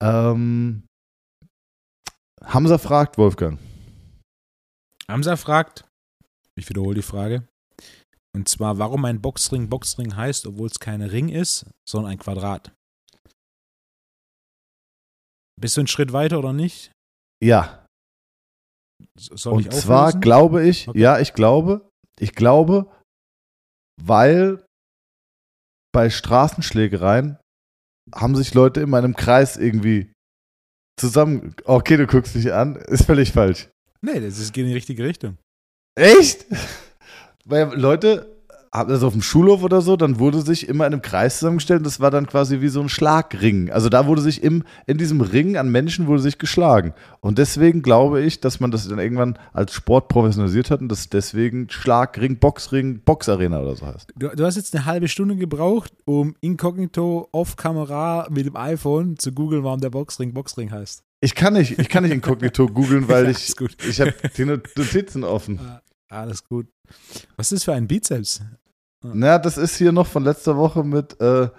[0.00, 0.84] Ähm,
[2.44, 3.58] Hamza fragt, Wolfgang.
[5.08, 5.84] Hamza fragt,
[6.56, 7.48] ich wiederhole die Frage,
[8.34, 12.72] und zwar, warum ein Boxring Boxring heißt, obwohl es kein Ring ist, sondern ein Quadrat.
[15.60, 16.90] Bist du einen Schritt weiter oder nicht?
[17.42, 17.86] Ja.
[19.16, 20.98] Soll und zwar glaube ich, okay.
[20.98, 21.88] ja, ich glaube,
[22.20, 22.90] ich glaube,
[24.02, 24.64] weil
[25.92, 27.38] bei Straßenschlägereien
[28.12, 30.12] haben sich Leute in meinem Kreis irgendwie
[30.98, 31.54] zusammen.
[31.64, 33.68] Okay, du guckst dich an, ist völlig falsch.
[34.00, 35.38] Nee, das ist, geht in die richtige Richtung.
[35.96, 36.46] Echt?
[37.44, 38.34] Weil Leute
[38.74, 41.86] also auf dem Schulhof oder so, dann wurde sich immer in einem Kreis zusammengestellt und
[41.86, 43.70] das war dann quasi wie so ein Schlagring.
[43.70, 46.92] Also da wurde sich im, in diesem Ring an Menschen wurde sich geschlagen.
[47.20, 51.08] Und deswegen glaube ich, dass man das dann irgendwann als Sport professionalisiert hat und das
[51.08, 54.12] deswegen Schlagring, Boxring, Boxarena oder so heißt.
[54.16, 59.16] Du, du hast jetzt eine halbe Stunde gebraucht, um inkognito off Kamera mit dem iPhone
[59.18, 61.04] zu googeln, warum der Boxring Boxring heißt.
[61.20, 63.54] Ich kann nicht, ich kann nicht inkognito googeln, weil ich,
[63.88, 65.60] ich habe die Notizen offen.
[66.10, 66.68] Ah, alles gut.
[67.36, 68.42] Was ist das für ein Bizeps?
[69.02, 71.50] Na, das ist hier noch von letzter Woche mit äh,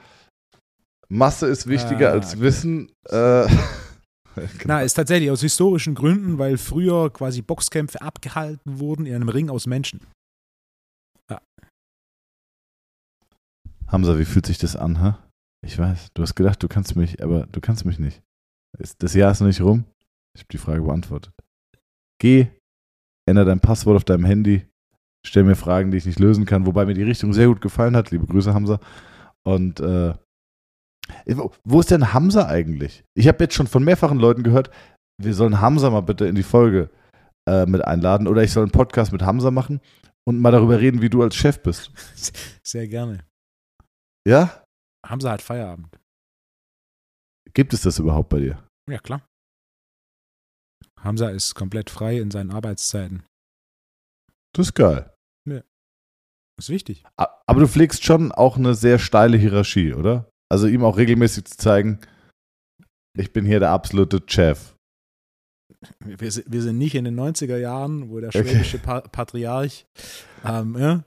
[1.09, 2.41] Masse ist wichtiger ah, als okay.
[2.41, 2.91] Wissen.
[3.09, 3.47] Äh,
[4.35, 4.49] genau.
[4.65, 9.49] Na, ist tatsächlich aus historischen Gründen, weil früher quasi Boxkämpfe abgehalten wurden in einem Ring
[9.49, 10.01] aus Menschen.
[11.29, 11.41] Ja.
[13.87, 15.19] Hamza, wie fühlt sich das an, ha?
[15.65, 18.21] Ich weiß, du hast gedacht, du kannst mich, aber du kannst mich nicht.
[18.99, 19.85] Das Jahr ist noch nicht rum.
[20.35, 21.33] Ich habe die Frage beantwortet.
[22.19, 22.47] Geh,
[23.27, 24.65] ändere dein Passwort auf deinem Handy,
[25.25, 27.95] stell mir Fragen, die ich nicht lösen kann, wobei mir die Richtung sehr gut gefallen
[27.95, 28.11] hat.
[28.11, 28.79] Liebe Grüße, Hamza.
[29.43, 30.13] Und äh,
[31.63, 33.03] wo ist denn Hamza eigentlich?
[33.15, 34.71] Ich habe jetzt schon von mehrfachen Leuten gehört,
[35.21, 36.89] wir sollen Hamza mal bitte in die Folge
[37.47, 39.81] äh, mit einladen oder ich soll einen Podcast mit Hamza machen
[40.27, 41.91] und mal darüber reden, wie du als Chef bist.
[42.63, 43.23] Sehr gerne.
[44.27, 44.63] Ja?
[45.05, 45.95] Hamza hat Feierabend.
[47.53, 48.63] Gibt es das überhaupt bei dir?
[48.89, 49.21] Ja, klar.
[51.05, 53.23] Hamza ist komplett frei in seinen Arbeitszeiten.
[54.53, 55.11] Das ist geil.
[56.57, 57.03] Das ist wichtig.
[57.17, 60.29] Aber du pflegst schon auch eine sehr steile Hierarchie, oder?
[60.49, 61.99] Also ihm auch regelmäßig zu zeigen,
[63.17, 64.75] ich bin hier der absolute Chef.
[65.99, 68.85] Wir sind, wir sind nicht in den 90er Jahren, wo der schwedische okay.
[68.85, 69.85] pa Patriarch
[70.43, 71.03] ähm, ja,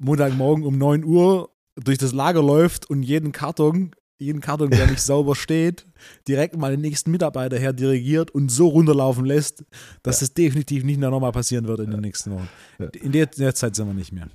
[0.00, 5.02] Montagmorgen um 9 Uhr durch das Lager läuft und jeden Karton, jeden Karton, der nicht
[5.02, 5.86] sauber steht,
[6.28, 9.64] direkt mal den nächsten Mitarbeiter her dirigiert und so runterlaufen lässt,
[10.02, 10.24] dass ja.
[10.24, 12.48] es definitiv nicht mehr nochmal passieren wird in den nächsten Wochen.
[12.78, 14.28] In der, in der Zeit sind wir nicht mehr.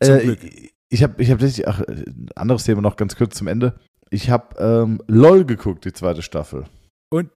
[0.00, 0.36] Äh,
[0.88, 1.82] ich habe ich hab tatsächlich, ach,
[2.34, 3.78] anderes Thema noch ganz kurz zum Ende.
[4.10, 6.64] Ich habe ähm, LOL geguckt, die zweite Staffel.
[7.10, 7.30] Und?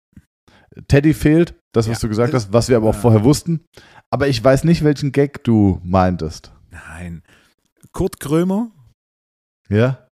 [0.89, 3.65] Teddy fehlt, das, was ja, du gesagt hast, was wir aber auch vorher wussten.
[4.11, 6.53] Aber ich weiß nicht, welchen Gag du meintest.
[6.71, 7.23] Nein.
[7.93, 8.73] Kurt Krömer
[9.69, 10.07] ja?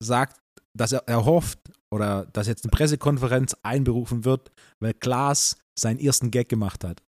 [0.00, 0.40] sagt,
[0.80, 1.58] dass er, er hofft
[1.90, 4.50] oder dass jetzt eine Pressekonferenz einberufen wird,
[4.80, 7.02] weil Klaas seinen ersten Gag gemacht hat.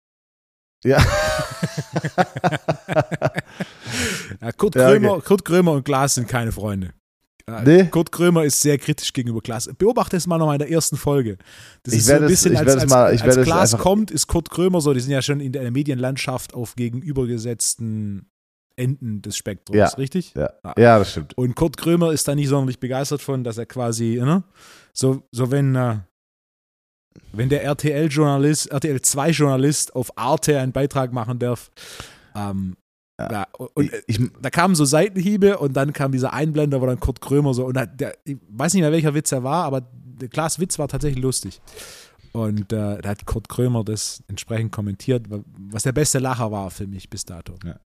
[0.85, 0.99] Ja.
[4.41, 5.25] ja Kurt, ja, Krömer, okay.
[5.27, 6.93] Kurt Krömer und Klaas sind keine Freunde.
[7.65, 7.87] Nee.
[7.87, 9.71] Kurt Krömer ist sehr kritisch gegenüber Klaas.
[9.79, 11.39] Beobachte es mal noch mal in der ersten Folge.
[11.83, 14.51] Das ich ist so ein bisschen, es, als, als, mal, als Klaas kommt, ist Kurt
[14.51, 18.31] Krömer so, die sind ja schon in der Medienlandschaft auf gegenübergesetzten
[18.79, 19.89] Enden des Spektrums, ja.
[19.89, 20.35] richtig?
[20.35, 20.51] Ja.
[20.77, 21.37] ja, das stimmt.
[21.37, 24.45] Und Kurt Krömer ist da nicht sonderlich begeistert von, dass er quasi, ne?
[24.93, 25.97] so, so wenn, äh,
[27.33, 31.71] wenn der RTL-Journalist, RTL 2-Journalist auf Arte einen Beitrag machen darf,
[32.35, 32.77] ähm,
[33.21, 37.01] Ja, und ich, ich, da kamen so Seitenhiebe und dann kam dieser Einblender, wo dann
[37.01, 40.29] Kurt Krömer so, und der, ich weiß nicht mehr, welcher Witz er war, aber der
[40.29, 41.61] Klaas Witz war tatsächlich lustig.
[42.33, 46.87] Und äh, da hat Kurt Krömer das entsprechend kommentiert, was der beste Lacher war für
[46.87, 47.55] mich bis dato.
[47.65, 47.81] Ja.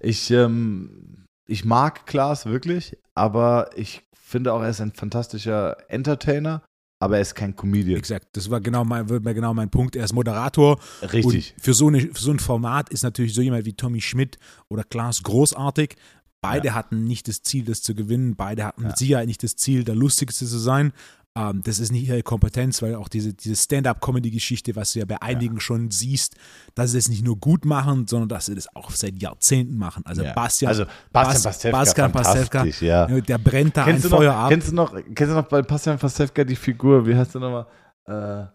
[0.00, 6.62] Ich, ähm, ich mag Klaas wirklich, aber ich finde auch, er ist ein fantastischer Entertainer
[7.02, 7.98] aber er ist kein Comedian.
[7.98, 9.96] Exakt, das war genau mein, genau mein Punkt.
[9.96, 10.78] Er ist Moderator.
[11.12, 11.52] Richtig.
[11.60, 14.84] Für so, eine, für so ein Format ist natürlich so jemand wie Tommy Schmidt oder
[14.84, 15.96] Klaas großartig.
[16.40, 16.74] Beide ja.
[16.74, 18.36] hatten nicht das Ziel, das zu gewinnen.
[18.36, 18.88] Beide hatten ja.
[18.88, 20.92] mit Sicherheit nicht das Ziel, der Lustigste zu sein.
[21.34, 25.20] Ähm, das ist nicht ihre Kompetenz, weil auch diese, diese Stand-up-Comedy-Geschichte, was du ja bei
[25.22, 25.60] einigen ja.
[25.60, 26.36] schon siehst,
[26.74, 30.04] dass sie es nicht nur gut machen, sondern dass sie das auch seit Jahrzehnten machen.
[30.04, 30.34] Also ja.
[30.34, 33.06] Bastian, also Bastian Pastewka, Bastian Pastewka ja.
[33.06, 34.48] der brennt da kennst ein Feuer noch, ab.
[34.50, 37.66] Kennst du, noch, kennst du noch bei Bastian Pastewka die Figur, wie heißt der nochmal?
[38.06, 38.46] Uh,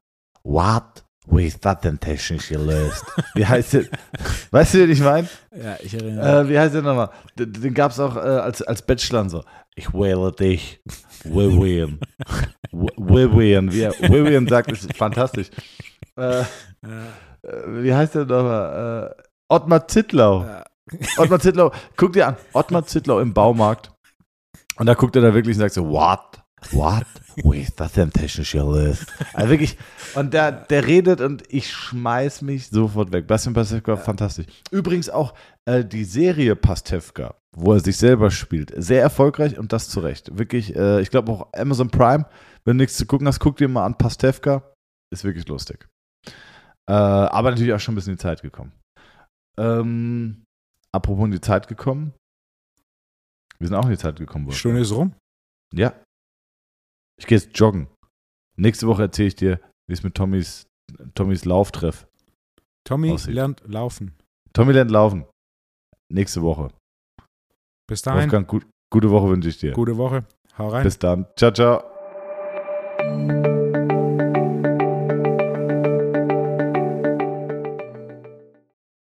[0.43, 1.03] what?
[1.29, 3.03] Wie ist das denn technisch gelöst?
[3.33, 3.85] Wie heißt der?
[4.51, 5.27] weißt du, wie ich meine?
[5.51, 6.41] Ja, ich erinnere.
[6.41, 7.09] Äh, wie heißt der nochmal?
[7.37, 9.43] Den, den gab es auch äh, als, als Bachelor so.
[9.75, 10.79] Ich wähle dich.
[11.23, 11.99] Vivian.
[12.71, 13.71] Vivian.
[13.71, 15.49] Wie Vivian sagt, ist fantastisch.
[16.17, 16.45] Äh, äh,
[17.67, 19.15] wie heißt der nochmal?
[19.17, 20.43] Äh, Ottmar Zittlau.
[20.43, 20.63] Ja.
[21.17, 21.71] Ottmar Zittlau.
[21.95, 22.37] Guck dir an.
[22.53, 23.91] Ottmar Zittlau im Baumarkt.
[24.77, 26.41] Und da guckt er da wirklich und sagt so, what?
[26.71, 27.05] What?
[27.43, 29.05] Wo ist das denn technischer List?
[29.33, 29.77] Also wirklich,
[30.15, 33.27] und der, der redet und ich schmeiß mich sofort weg.
[33.27, 33.97] Bastian Pastewka, ja.
[33.97, 34.47] fantastisch.
[34.71, 35.35] Übrigens auch
[35.65, 40.35] äh, die Serie Pastewka, wo er sich selber spielt, sehr erfolgreich und das zu Recht.
[40.37, 42.25] Wirklich, äh, ich glaube auch Amazon Prime,
[42.65, 44.73] wenn du nichts zu gucken hast, guck dir mal an Pastewka.
[45.13, 45.87] Ist wirklich lustig.
[46.89, 48.71] Äh, aber natürlich auch schon ein bisschen in die Zeit gekommen.
[49.59, 50.43] Ähm,
[50.91, 52.13] apropos in die Zeit gekommen.
[53.59, 54.51] Wir sind auch in die Zeit gekommen.
[54.51, 55.13] Stunde ist rum.
[55.73, 55.93] Ja,
[57.19, 57.87] ich gehe jetzt joggen.
[58.57, 60.67] Nächste Woche erzähle ich dir, wie es mit Tommys,
[61.15, 62.07] Tommys Lauftreff
[62.87, 63.33] Tommy aussieht.
[63.33, 64.13] lernt laufen.
[64.53, 65.25] Tommy lernt laufen.
[66.11, 66.69] Nächste Woche.
[67.89, 68.21] Bis dahin.
[68.21, 69.73] Wolfgang, gut, gute Woche wünsche ich dir.
[69.73, 70.25] Gute Woche.
[70.57, 70.83] Hau rein.
[70.83, 71.27] Bis dann.
[71.35, 71.83] Ciao, ciao.